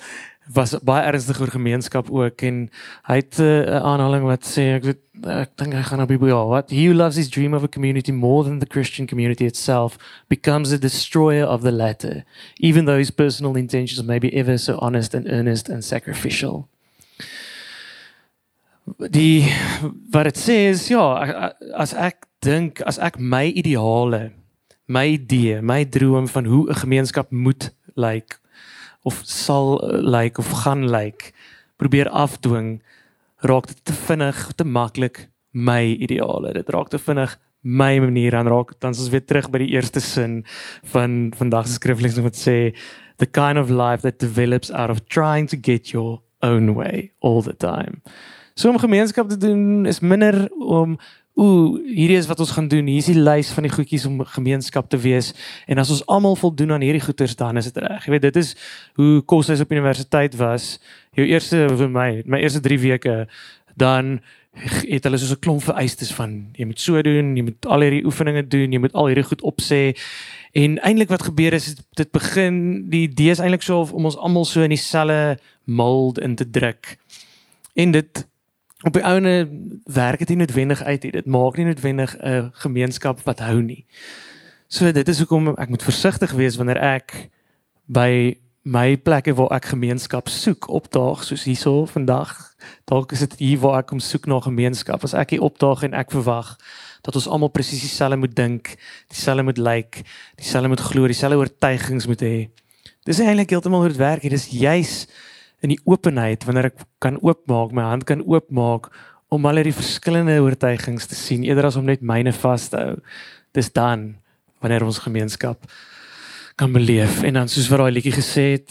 was 0.53 0.77
baie 0.87 1.03
ernstig 1.03 1.41
oor 1.41 1.51
gemeenskap 1.51 2.11
ook 2.11 2.43
en 2.47 2.69
hy 3.09 3.17
het 3.19 3.39
eh, 3.39 3.47
'n 3.47 3.69
uh, 3.69 3.83
aanhaling 3.83 4.25
wat 4.25 4.47
sê 4.47 4.77
ek 4.79 4.85
weet 4.85 5.03
ek 5.27 5.51
dink 5.57 5.75
hy 5.75 5.83
gaan 5.83 6.01
op 6.01 6.09
die 6.09 6.19
ja 6.19 6.45
what? 6.47 6.71
He 6.71 6.95
loves 6.95 7.17
his 7.17 7.29
dream 7.29 7.55
of 7.55 7.63
a 7.63 7.69
community 7.69 8.13
more 8.13 8.45
than 8.45 8.59
the 8.59 8.67
christian 8.67 9.07
community 9.07 9.45
itself 9.45 9.99
becomes 10.29 10.73
a 10.73 10.79
destroyer 10.79 11.47
of 11.47 11.63
the 11.63 11.73
latter 11.73 12.25
even 12.59 12.85
though 12.85 12.99
his 12.99 13.11
personal 13.11 13.57
intentions 13.57 14.03
may 14.03 14.19
be 14.19 14.33
ever 14.35 14.59
so 14.59 14.79
honest 14.79 15.15
and 15.15 15.27
earnest 15.27 15.69
and 15.69 15.85
sacrificial. 15.85 16.69
Die 19.11 19.51
wat 20.11 20.25
dit 20.25 20.39
sê 20.39 20.71
is 20.71 20.89
ja 20.89 21.53
as 21.75 21.95
ek 21.95 22.27
dink 22.39 22.81
as 22.87 22.99
ek 22.99 23.19
my 23.19 23.51
ideale 23.51 24.31
my 24.87 25.07
idee 25.19 25.61
my 25.61 25.85
droom 25.85 26.29
van 26.29 26.45
hoe 26.45 26.71
'n 26.71 26.75
gemeenskap 26.75 27.31
moet 27.31 27.73
lyk 27.97 28.15
like, 28.15 28.46
of 29.07 29.23
sal 29.25 29.77
uh, 29.79 30.01
lyk 30.01 30.37
like, 30.37 30.43
of 30.43 30.51
gaan 30.65 30.87
lyk 30.91 30.93
like, 30.93 31.33
probeer 31.77 32.09
afdwing 32.11 32.81
raak 33.47 33.69
dit 33.71 33.81
te 33.85 33.97
vinnig 34.07 34.39
te 34.57 34.65
maklik 34.65 35.27
my 35.53 35.97
ideale. 36.01 36.53
Dit 36.57 36.71
raak 36.73 36.91
te 36.93 36.99
vinnig 36.99 37.37
my 37.67 37.99
manier 37.99 38.37
aan 38.37 38.49
raak 38.49 38.77
dan 38.81 38.95
ons 38.95 39.11
weer 39.11 39.25
terug 39.25 39.51
by 39.51 39.59
die 39.65 39.73
eerste 39.75 40.01
sin 40.01 40.45
van 40.93 41.33
vandag 41.37 41.67
se 41.67 41.81
skriflings 41.81 42.21
wat 42.23 42.39
sê 42.39 42.73
the 43.19 43.27
kind 43.27 43.59
of 43.59 43.71
life 43.71 44.03
that 44.03 44.21
develops 44.23 44.71
out 44.71 44.91
of 44.91 45.03
trying 45.09 45.49
to 45.49 45.57
get 45.57 45.91
your 45.91 46.21
own 46.43 46.75
way 46.75 47.13
all 47.21 47.43
the 47.43 47.57
time. 47.57 48.03
So 48.55 48.71
om 48.71 48.79
gemeenskap 48.79 49.29
te 49.29 49.37
doen 49.37 49.87
is 49.87 50.01
minder 50.01 50.47
om 50.53 50.99
ooh, 51.37 51.77
hierdie 51.85 52.17
is 52.17 52.29
wat 52.31 52.41
ons 52.41 52.55
gaan 52.57 52.69
doen. 52.69 52.89
Hier 52.89 53.03
is 53.03 53.11
die 53.13 53.21
lys 53.21 53.51
van 53.53 53.67
die 53.67 53.73
goedjies 53.73 54.07
om 54.09 54.23
gemeenskap 54.25 54.89
te 54.93 54.99
wees. 55.01 55.33
En 55.69 55.79
as 55.83 55.93
ons 55.93 56.03
almal 56.13 56.37
voldoen 56.41 56.73
aan 56.77 56.85
hierdie 56.85 57.05
goeders, 57.05 57.37
dan 57.37 57.61
is 57.61 57.69
dit 57.69 57.83
reg. 57.85 58.07
Jy 58.07 58.15
weet, 58.15 58.25
dit 58.31 58.41
is 58.41 58.55
hoe 58.97 59.21
koshuis 59.29 59.61
op 59.61 59.75
universiteit 59.75 60.37
was. 60.41 60.77
Jou 61.17 61.27
eerste 61.29 61.67
vir 61.77 61.93
my, 61.93 62.09
my 62.25 62.41
eerste 62.41 62.63
3 62.65 62.81
weke, 62.81 63.17
dan 63.77 64.19
het 64.57 65.05
hulle 65.05 65.19
so 65.21 65.35
'n 65.35 65.45
klomp 65.45 65.63
vereistes 65.63 66.13
van 66.17 66.49
jy 66.57 66.65
moet 66.65 66.81
so 66.81 67.03
doen, 67.03 67.37
jy 67.37 67.43
moet 67.43 67.67
al 67.67 67.81
hierdie 67.81 68.05
oefeninge 68.05 68.47
doen, 68.49 68.73
jy 68.73 68.79
moet 68.79 68.93
al 68.93 69.07
hierdie 69.07 69.29
goed 69.29 69.43
opsê. 69.43 69.93
En 70.53 70.79
eintlik 70.81 71.09
wat 71.09 71.23
gebeur 71.29 71.53
is 71.53 71.75
dit 71.95 72.11
begin 72.11 72.89
die 72.89 73.03
idee 73.09 73.31
is 73.31 73.39
eintlik 73.39 73.63
so 73.63 73.85
om 73.93 74.05
ons 74.05 74.17
almal 74.17 74.45
so 74.45 74.63
in 74.63 74.73
dieselfde 74.73 75.39
mold 75.65 76.19
in 76.19 76.35
te 76.35 76.51
druk. 76.51 76.97
En 77.75 77.91
dit 77.91 78.27
op 78.85 78.93
die 78.93 79.05
ouene 79.05 79.49
werk 79.85 80.19
dit 80.19 80.29
nie 80.29 80.37
noodwendig 80.37 80.83
uit 80.83 81.03
nie. 81.03 81.13
Dit 81.13 81.27
maak 81.27 81.57
nie 81.57 81.65
noodwendig 81.65 82.17
'n 82.19 82.51
gemeenskap 82.53 83.21
wat 83.25 83.39
hou 83.39 83.63
nie. 83.63 83.87
So 84.69 84.93
dit 84.93 85.09
is 85.09 85.19
hoekom 85.19 85.49
ek 85.49 85.69
moet 85.69 85.83
versigtig 85.83 86.33
wees 86.33 86.57
wanneer 86.57 86.79
ek 86.79 87.31
by 87.87 88.37
my 88.67 88.97
plekke 88.97 89.35
waar 89.35 89.53
ek 89.55 89.65
gemeenskap 89.71 90.29
soek 90.29 90.67
opdaag 90.69 91.23
soos 91.25 91.45
hierso 91.45 91.85
vandag. 91.87 92.33
Dalk 92.85 93.13
is 93.13 93.23
dit 93.23 93.39
hier 93.39 93.59
waar 93.63 93.79
ek 93.79 93.87
kom 93.87 94.01
soek 94.03 94.27
na 94.27 94.41
gemeenskap. 94.41 95.05
As 95.07 95.15
ek 95.15 95.37
hier 95.37 95.47
opdaag 95.47 95.83
en 95.87 95.95
ek 95.95 96.11
verwag 96.11 96.57
dat 97.07 97.15
ons 97.15 97.29
almal 97.31 97.53
presies 97.55 97.81
dieselfde 97.81 98.19
moet 98.19 98.35
dink, 98.35 98.73
dieselfde 99.09 99.43
moet 99.47 99.59
lyk, 99.59 99.95
like, 99.95 100.03
dieselfde 100.35 100.69
moet 100.69 100.81
glo, 100.81 101.07
dieselfde 101.07 101.39
oortuigings 101.39 102.07
moet 102.07 102.21
hê. 102.27 102.49
Dis 103.07 103.23
eintlik 103.23 103.55
heeltemal 103.55 103.85
hoe 103.85 103.89
dit 103.89 104.03
werk. 104.03 104.23
Dit 104.27 104.35
is 104.35 104.49
juis 104.51 105.07
in 105.65 105.73
die 105.73 105.81
openheid 105.89 106.45
wanneer 106.47 106.71
ek 106.71 106.85
kan 107.03 107.19
oopmaak, 107.25 107.75
my 107.75 107.87
hand 107.89 108.07
kan 108.09 108.23
oopmaak 108.27 108.91
om 109.33 109.47
al 109.49 109.63
die 109.67 109.75
verskillende 109.75 110.37
oortuigings 110.45 111.09
te 111.11 111.19
sien 111.19 111.45
eerder 111.47 111.71
as 111.71 111.79
om 111.81 111.87
net 111.89 112.05
myne 112.05 112.33
vas 112.37 112.69
te 112.71 112.81
hou. 112.81 112.97
Dis 113.57 113.73
dan 113.75 114.15
wanneer 114.63 114.85
ons 114.87 115.03
gemeenskap 115.05 115.65
kan 116.57 116.73
beleef. 116.73 117.23
En 117.27 117.41
dan 117.41 117.51
soos 117.53 117.69
wat 117.73 117.83
daai 117.83 117.97
liedjie 117.97 118.15
gesê 118.17 118.47
het 118.57 118.71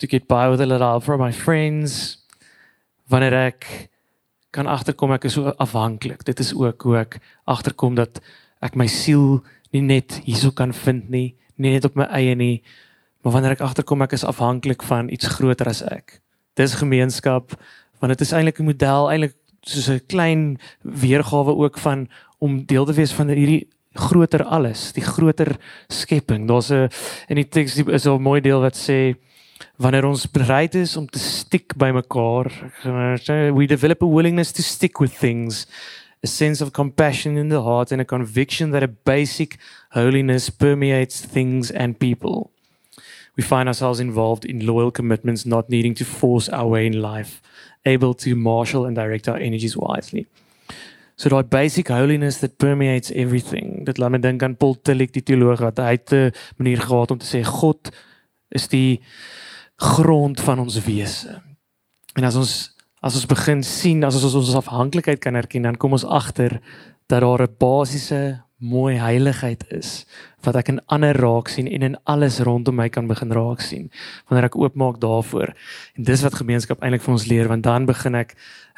to 0.00 0.08
get 0.10 0.26
by 0.30 0.48
with 0.50 0.62
a 0.62 0.66
little 0.66 1.00
from 1.00 1.20
my 1.22 1.32
friends. 1.32 2.18
Wanneer 3.10 3.36
ek 3.50 3.68
kan 4.54 4.70
agterkom 4.70 5.12
ek 5.14 5.26
is 5.28 5.36
so 5.36 5.52
afhanklik. 5.58 6.24
Dit 6.24 6.40
is 6.40 6.54
ook 6.54 6.86
hoe 6.86 6.98
ek 7.02 7.18
agterkom 7.50 7.98
dat 7.98 8.22
ek 8.64 8.78
my 8.78 8.86
siel 8.88 9.42
nie 9.74 9.82
net 9.82 10.20
hierso 10.24 10.54
kan 10.54 10.72
vind 10.72 11.10
nie 11.10 11.34
nie 11.56 11.74
net 11.74 11.86
op 11.86 11.98
my 11.98 12.06
eie 12.14 12.34
nie 12.38 12.62
maar 13.24 13.32
wanneer 13.32 13.56
ek 13.56 13.64
agterkom 13.64 14.04
ek 14.04 14.12
is 14.12 14.24
afhanklik 14.24 14.82
van 14.82 15.08
iets 15.08 15.32
groter 15.36 15.68
as 15.72 15.82
ek 15.82 16.20
dis 16.60 16.76
gemeenskap 16.78 17.56
want 18.00 18.12
dit 18.12 18.20
is 18.20 18.32
eintlik 18.32 18.60
'n 18.60 18.70
model 18.70 19.10
eintlik 19.10 19.34
soos 19.64 19.88
'n 19.88 20.06
klein 20.06 20.58
weergawe 20.82 21.56
ook 21.56 21.78
van 21.78 22.08
om 22.38 22.64
deel 22.64 22.84
te 22.84 22.92
wees 22.92 23.12
van 23.12 23.28
hierdie 23.28 23.68
groter 23.94 24.42
alles, 24.44 24.92
die 24.92 25.04
groter 25.04 25.56
skepping. 25.88 26.48
Daar's 26.48 26.70
'n 26.70 26.88
in 27.28 27.36
die 27.36 27.48
teks 27.48 27.78
is 27.78 28.06
'n 28.06 28.20
mooi 28.20 28.40
deel 28.40 28.60
wat 28.60 28.76
sê 28.76 29.14
wanneer 29.78 30.04
ons 30.04 30.26
bereid 30.26 30.74
is 30.74 30.96
om 30.96 31.06
te 31.06 31.18
stick 31.18 31.76
by 31.76 31.90
mekaar, 31.90 32.50
we 33.54 33.66
develop 33.66 34.02
a 34.02 34.06
willingness 34.06 34.52
to 34.52 34.62
stick 34.62 34.98
with 34.98 35.18
things, 35.18 35.66
a 36.22 36.26
sense 36.26 36.62
of 36.62 36.72
compassion 36.72 37.36
in 37.36 37.48
the 37.48 37.62
heart 37.62 37.92
and 37.92 38.00
a 38.00 38.04
conviction 38.04 38.70
that 38.70 38.82
a 38.82 38.88
basic 39.04 39.56
holiness 39.90 40.50
permeates 40.50 41.20
things 41.20 41.72
and 41.72 41.98
people. 41.98 42.53
We 43.36 43.42
find 43.42 43.68
ourselves 43.68 44.00
involved 44.00 44.44
in 44.44 44.66
loyal 44.66 44.90
commitments, 44.90 45.44
not 45.44 45.68
needing 45.68 45.94
to 45.94 46.04
force 46.04 46.48
our 46.48 46.68
way 46.68 46.86
in 46.86 47.00
life, 47.02 47.42
able 47.84 48.14
to 48.14 48.36
marshal 48.36 48.86
and 48.86 48.94
direct 48.96 49.28
our 49.28 49.38
energies 49.38 49.76
wisely. 49.76 50.26
So 51.16 51.30
daai 51.30 51.46
basic 51.46 51.88
holiness 51.88 52.40
that 52.42 52.58
permeates 52.58 53.12
everything. 53.14 53.84
Dit 53.86 53.98
laat 53.98 54.10
my 54.10 54.18
dink 54.18 54.42
aan 54.42 54.56
Paul 54.58 54.74
Tillich 54.82 55.12
die 55.14 55.22
teoloog 55.22 55.62
wat 55.62 55.78
hy 55.78 55.94
het 55.94 56.12
'n 56.12 56.32
manier 56.58 56.80
gehad 56.80 57.10
om 57.10 57.18
te 57.18 57.26
sê 57.26 57.42
God 57.44 57.90
is 58.50 58.68
die 58.68 59.00
grond 59.76 60.40
van 60.40 60.58
ons 60.58 60.78
wese. 60.84 61.42
En 62.16 62.24
as 62.24 62.36
ons 62.36 62.70
as 63.00 63.14
ons 63.14 63.26
begin 63.26 63.62
sien, 63.62 64.04
as 64.04 64.16
ons 64.16 64.34
ons 64.34 64.54
afhanklikheid 64.54 65.20
kan 65.20 65.34
erken, 65.34 65.62
dan 65.62 65.76
kom 65.76 65.92
ons 65.92 66.04
agter 66.04 66.60
dat 67.06 67.20
daar 67.20 67.42
'n 67.42 67.56
basiese 67.58 68.42
mooi 68.58 68.94
heiligheid 68.96 69.64
is 69.74 70.04
wat 70.44 70.56
ek 70.60 70.70
in 70.72 70.80
ander 70.92 71.16
raak 71.16 71.48
sien 71.52 71.66
en 71.66 71.82
in 71.82 71.96
alles 72.10 72.38
rondom 72.46 72.76
my 72.78 72.88
kan 72.92 73.08
begin 73.10 73.32
raak 73.34 73.64
sien 73.64 73.90
wanneer 74.28 74.48
ek 74.48 74.58
oopmaak 74.60 75.00
daarvoor. 75.02 75.54
En 75.98 76.06
dis 76.06 76.22
wat 76.22 76.38
gemeenskap 76.38 76.82
eintlik 76.82 77.02
vir 77.02 77.14
ons 77.16 77.26
leer 77.26 77.50
want 77.50 77.66
dan 77.66 77.88
begin 77.88 78.14
ek 78.14 78.36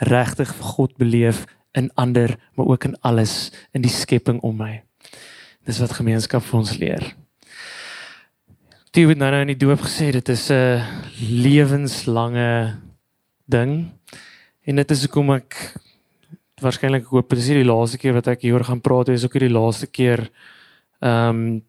regtig 0.09 0.53
God 0.75 0.97
beleef 0.97 1.45
in 1.77 1.91
ander, 1.95 2.39
maar 2.57 2.67
ook 2.73 2.85
in 2.89 2.97
alles 3.05 3.53
in 3.77 3.85
die 3.85 3.93
skepping 3.93 4.41
om 4.41 4.57
my. 4.57 4.81
Dis 5.69 5.81
wat 5.83 5.99
gemeenskap 5.99 6.45
vir 6.47 6.59
ons 6.59 6.77
leer. 6.81 7.05
Dit 8.97 9.05
word 9.05 9.21
nou 9.21 9.29
in 9.43 9.53
die 9.53 9.61
doop 9.61 9.83
gesê 9.85 10.09
dit 10.15 10.29
is 10.33 10.51
'n 10.51 10.81
lewenslange 11.21 12.81
ding. 13.45 13.93
En 14.65 14.77
dit 14.77 14.91
is 14.91 15.03
hoekom 15.05 15.31
ek 15.35 15.77
waarskynlik 16.65 17.11
hoop 17.13 17.31
dit 17.35 17.39
is 17.39 17.49
die 17.53 17.65
laaste 17.67 17.99
keer 18.01 18.15
wat 18.17 18.29
ek 18.33 18.45
hieroor 18.47 18.65
gaan 18.65 18.81
praat, 18.81 19.11
is 19.13 19.25
ook 19.27 19.39
die 19.43 19.53
laaste 19.53 19.87
keer 19.87 20.29
ehm 21.05 21.29
um, 21.29 21.65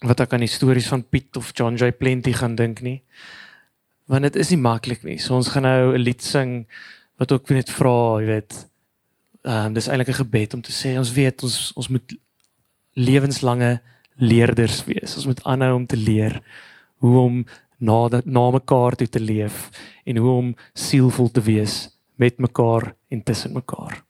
wat 0.00 0.20
ek 0.24 0.32
aan 0.32 0.40
die 0.40 0.48
stories 0.48 0.86
van 0.88 1.02
Piet 1.04 1.36
of 1.36 1.50
John 1.52 1.76
Jay 1.76 1.92
Plenty 1.92 2.32
gaan 2.32 2.54
dink 2.56 2.78
nie. 2.80 3.02
Want 4.08 4.24
dit 4.24 4.38
is 4.40 4.48
nie 4.48 4.60
maklik 4.60 5.02
nie. 5.04 5.18
So 5.20 5.34
ons 5.36 5.50
gaan 5.52 5.66
nou 5.68 5.92
'n 5.92 6.00
lied 6.00 6.22
sing 6.22 6.66
wat 7.18 7.32
ook 7.32 7.50
net 7.50 7.68
vra, 7.68 8.20
jy 8.20 8.26
weet, 8.26 8.66
ehm 9.44 9.66
um, 9.66 9.72
dis 9.74 9.88
eintlik 9.88 10.08
'n 10.08 10.22
gebed 10.24 10.54
om 10.54 10.62
te 10.62 10.72
sê 10.72 10.96
ons 10.98 11.12
weet 11.12 11.42
ons 11.42 11.72
ons 11.76 11.88
moet 11.88 12.16
lewenslange 12.94 13.80
leerders 14.16 14.84
wees. 14.84 15.16
Ons 15.16 15.26
moet 15.26 15.44
aanhou 15.44 15.74
om 15.74 15.86
te 15.86 15.96
leer 15.96 16.40
hoe 17.00 17.18
om 17.18 17.44
na 17.78 18.08
dat 18.08 18.26
na 18.26 18.50
mekaar 18.50 18.96
toe 18.96 19.08
te 19.08 19.20
leef 19.20 19.70
en 20.04 20.16
hoe 20.16 20.30
om 20.30 20.56
sielvol 20.74 21.30
te 21.30 21.40
wees 21.40 21.88
met 22.16 22.38
mekaar 22.38 22.94
en 23.08 23.22
tussen 23.22 23.52
mekaar. 23.52 24.09